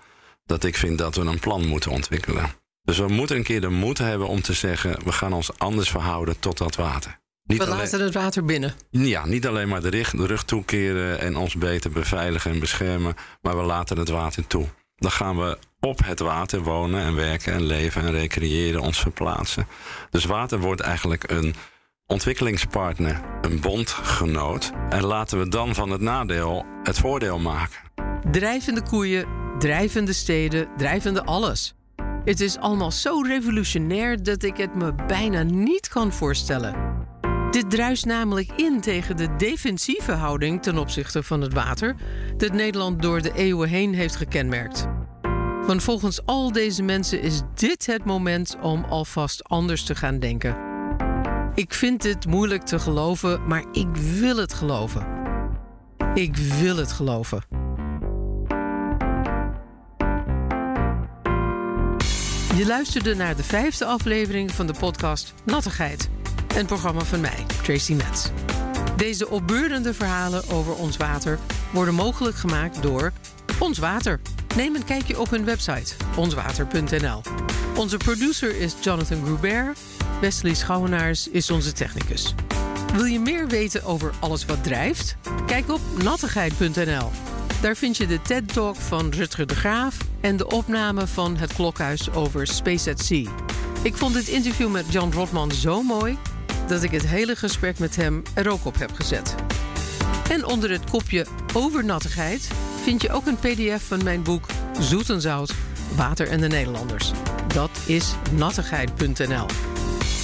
dat 0.44 0.64
ik 0.64 0.76
vind 0.76 0.98
dat 0.98 1.14
we 1.14 1.20
een 1.24 1.38
plan 1.38 1.66
moeten 1.66 1.90
ontwikkelen. 1.90 2.50
Dus 2.82 2.98
we 2.98 3.08
moeten 3.08 3.36
een 3.36 3.42
keer 3.42 3.60
de 3.60 3.68
moed 3.68 3.98
hebben 3.98 4.28
om 4.28 4.42
te 4.42 4.52
zeggen: 4.52 5.04
we 5.04 5.12
gaan 5.12 5.32
ons 5.32 5.58
anders 5.58 5.90
verhouden 5.90 6.38
tot 6.38 6.58
dat 6.58 6.76
water. 6.76 7.20
Niet 7.44 7.58
we 7.58 7.64
alleen- 7.64 7.78
laten 7.78 8.00
het 8.04 8.14
water 8.14 8.44
binnen. 8.44 8.74
ja, 8.90 9.26
niet 9.26 9.46
alleen 9.46 9.68
maar 9.68 9.80
de 9.82 9.88
rug, 9.88 10.10
de 10.10 10.26
rug 10.26 10.44
toekeren 10.44 11.18
en 11.18 11.36
ons 11.36 11.54
beter 11.54 11.90
beveiligen 11.90 12.50
en 12.50 12.58
beschermen, 12.58 13.14
maar 13.40 13.56
we 13.56 13.62
laten 13.62 13.98
het 13.98 14.08
water 14.08 14.46
toe. 14.46 14.66
Dan 14.96 15.10
gaan 15.10 15.38
we 15.38 15.58
op 15.80 16.04
het 16.04 16.18
water 16.20 16.60
wonen 16.62 17.00
en 17.02 17.14
werken 17.14 17.52
en 17.52 17.62
leven 17.62 18.02
en 18.02 18.10
recreëren, 18.12 18.80
ons 18.80 19.00
verplaatsen. 19.00 19.66
Dus 20.10 20.24
water 20.24 20.58
wordt 20.58 20.80
eigenlijk 20.80 21.30
een 21.30 21.54
ontwikkelingspartner, 22.12 23.20
een 23.40 23.60
bondgenoot. 23.60 24.72
En 24.88 25.04
laten 25.04 25.38
we 25.38 25.48
dan 25.48 25.74
van 25.74 25.90
het 25.90 26.00
nadeel 26.00 26.64
het 26.82 26.98
voordeel 26.98 27.38
maken. 27.38 27.78
Drijvende 28.30 28.82
koeien, 28.82 29.26
drijvende 29.58 30.12
steden, 30.12 30.68
drijvende 30.76 31.24
alles. 31.24 31.74
Het 32.24 32.40
is 32.40 32.58
allemaal 32.58 32.90
zo 32.90 33.20
revolutionair 33.20 34.22
dat 34.22 34.42
ik 34.42 34.56
het 34.56 34.74
me 34.74 34.94
bijna 35.06 35.42
niet 35.42 35.88
kan 35.88 36.12
voorstellen. 36.12 36.74
Dit 37.50 37.70
druist 37.70 38.06
namelijk 38.06 38.50
in 38.56 38.80
tegen 38.80 39.16
de 39.16 39.36
defensieve 39.36 40.12
houding 40.12 40.62
ten 40.62 40.78
opzichte 40.78 41.22
van 41.22 41.40
het 41.40 41.52
water 41.52 41.96
dat 42.36 42.52
Nederland 42.52 43.02
door 43.02 43.22
de 43.22 43.32
eeuwen 43.34 43.68
heen 43.68 43.94
heeft 43.94 44.16
gekenmerkt. 44.16 44.86
Want 45.66 45.82
volgens 45.82 46.26
al 46.26 46.52
deze 46.52 46.82
mensen 46.82 47.22
is 47.22 47.42
dit 47.54 47.86
het 47.86 48.04
moment 48.04 48.56
om 48.62 48.84
alvast 48.84 49.44
anders 49.44 49.84
te 49.84 49.94
gaan 49.94 50.18
denken. 50.18 50.71
Ik 51.54 51.74
vind 51.74 52.02
dit 52.02 52.26
moeilijk 52.26 52.62
te 52.62 52.78
geloven, 52.78 53.46
maar 53.46 53.64
ik 53.72 53.96
wil 53.96 54.36
het 54.36 54.54
geloven. 54.54 55.06
Ik 56.14 56.36
wil 56.36 56.76
het 56.76 56.92
geloven. 56.92 57.42
Je 62.56 62.64
luisterde 62.66 63.14
naar 63.14 63.36
de 63.36 63.42
vijfde 63.42 63.84
aflevering 63.84 64.50
van 64.50 64.66
de 64.66 64.74
podcast 64.78 65.34
Nattigheid. 65.44 66.08
Een 66.56 66.66
programma 66.66 67.00
van 67.00 67.20
mij, 67.20 67.46
Tracy 67.62 67.94
Metz. 67.94 68.30
Deze 68.96 69.28
opbeurende 69.28 69.94
verhalen 69.94 70.48
over 70.48 70.74
ons 70.74 70.96
water 70.96 71.38
worden 71.72 71.94
mogelijk 71.94 72.36
gemaakt 72.36 72.82
door 72.82 73.12
Ons 73.58 73.78
Water. 73.78 74.20
Neem 74.56 74.74
een 74.74 74.84
kijkje 74.84 75.20
op 75.20 75.30
hun 75.30 75.44
website, 75.44 75.94
onswater.nl. 76.16 77.20
Onze 77.76 77.96
producer 77.96 78.56
is 78.56 78.74
Jonathan 78.80 79.24
Gruber. 79.24 79.72
Wesley 80.22 80.54
Schouwenaars 80.54 81.28
is 81.28 81.50
onze 81.50 81.72
technicus. 81.72 82.34
Wil 82.92 83.04
je 83.04 83.20
meer 83.20 83.48
weten 83.48 83.84
over 83.84 84.12
alles 84.20 84.44
wat 84.44 84.64
drijft? 84.64 85.16
Kijk 85.46 85.70
op 85.70 85.80
nattigheid.nl. 86.02 87.10
Daar 87.60 87.76
vind 87.76 87.96
je 87.96 88.06
de 88.06 88.22
TED-talk 88.22 88.76
van 88.76 89.10
Rutger 89.10 89.46
de 89.46 89.54
Graaf 89.54 89.96
en 90.20 90.36
de 90.36 90.50
opname 90.50 91.06
van 91.06 91.36
het 91.36 91.52
klokhuis 91.52 92.12
over 92.12 92.46
Space 92.46 92.90
at 92.90 93.00
Sea. 93.00 93.30
Ik 93.82 93.96
vond 93.96 94.14
dit 94.14 94.28
interview 94.28 94.70
met 94.70 94.92
Jan 94.92 95.12
Rotman 95.12 95.50
zo 95.50 95.82
mooi 95.82 96.18
dat 96.68 96.82
ik 96.82 96.90
het 96.90 97.06
hele 97.06 97.36
gesprek 97.36 97.78
met 97.78 97.96
hem 97.96 98.22
er 98.34 98.50
ook 98.50 98.64
op 98.64 98.78
heb 98.78 98.92
gezet. 98.92 99.34
En 100.30 100.44
onder 100.44 100.70
het 100.70 100.90
kopje 100.90 101.26
overnattigheid 101.54 102.48
vind 102.82 103.02
je 103.02 103.12
ook 103.12 103.26
een 103.26 103.38
pdf 103.38 103.88
van 103.88 104.04
mijn 104.04 104.22
boek 104.22 104.46
Zoet 104.80 105.10
en 105.10 105.20
Zout, 105.20 105.54
Water 105.96 106.28
en 106.28 106.40
de 106.40 106.48
Nederlanders. 106.48 107.10
Dat 107.46 107.70
is 107.86 108.14
nattigheid.nl. 108.32 109.71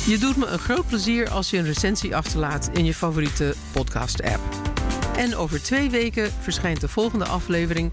Je 0.09 0.19
doet 0.19 0.37
me 0.37 0.47
een 0.47 0.59
groot 0.59 0.87
plezier 0.87 1.31
als 1.31 1.51
je 1.51 1.59
een 1.59 1.65
recensie 1.65 2.17
achterlaat 2.17 2.71
in 2.73 2.85
je 2.85 2.95
favoriete 2.95 3.55
podcast-app. 3.73 4.41
En 5.17 5.37
over 5.37 5.63
twee 5.63 5.91
weken 5.91 6.33
verschijnt 6.41 6.81
de 6.81 6.89
volgende 6.89 7.25
aflevering 7.25 7.91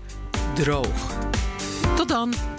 Droog. 0.53 1.27
Tot 1.95 2.07
dan! 2.07 2.54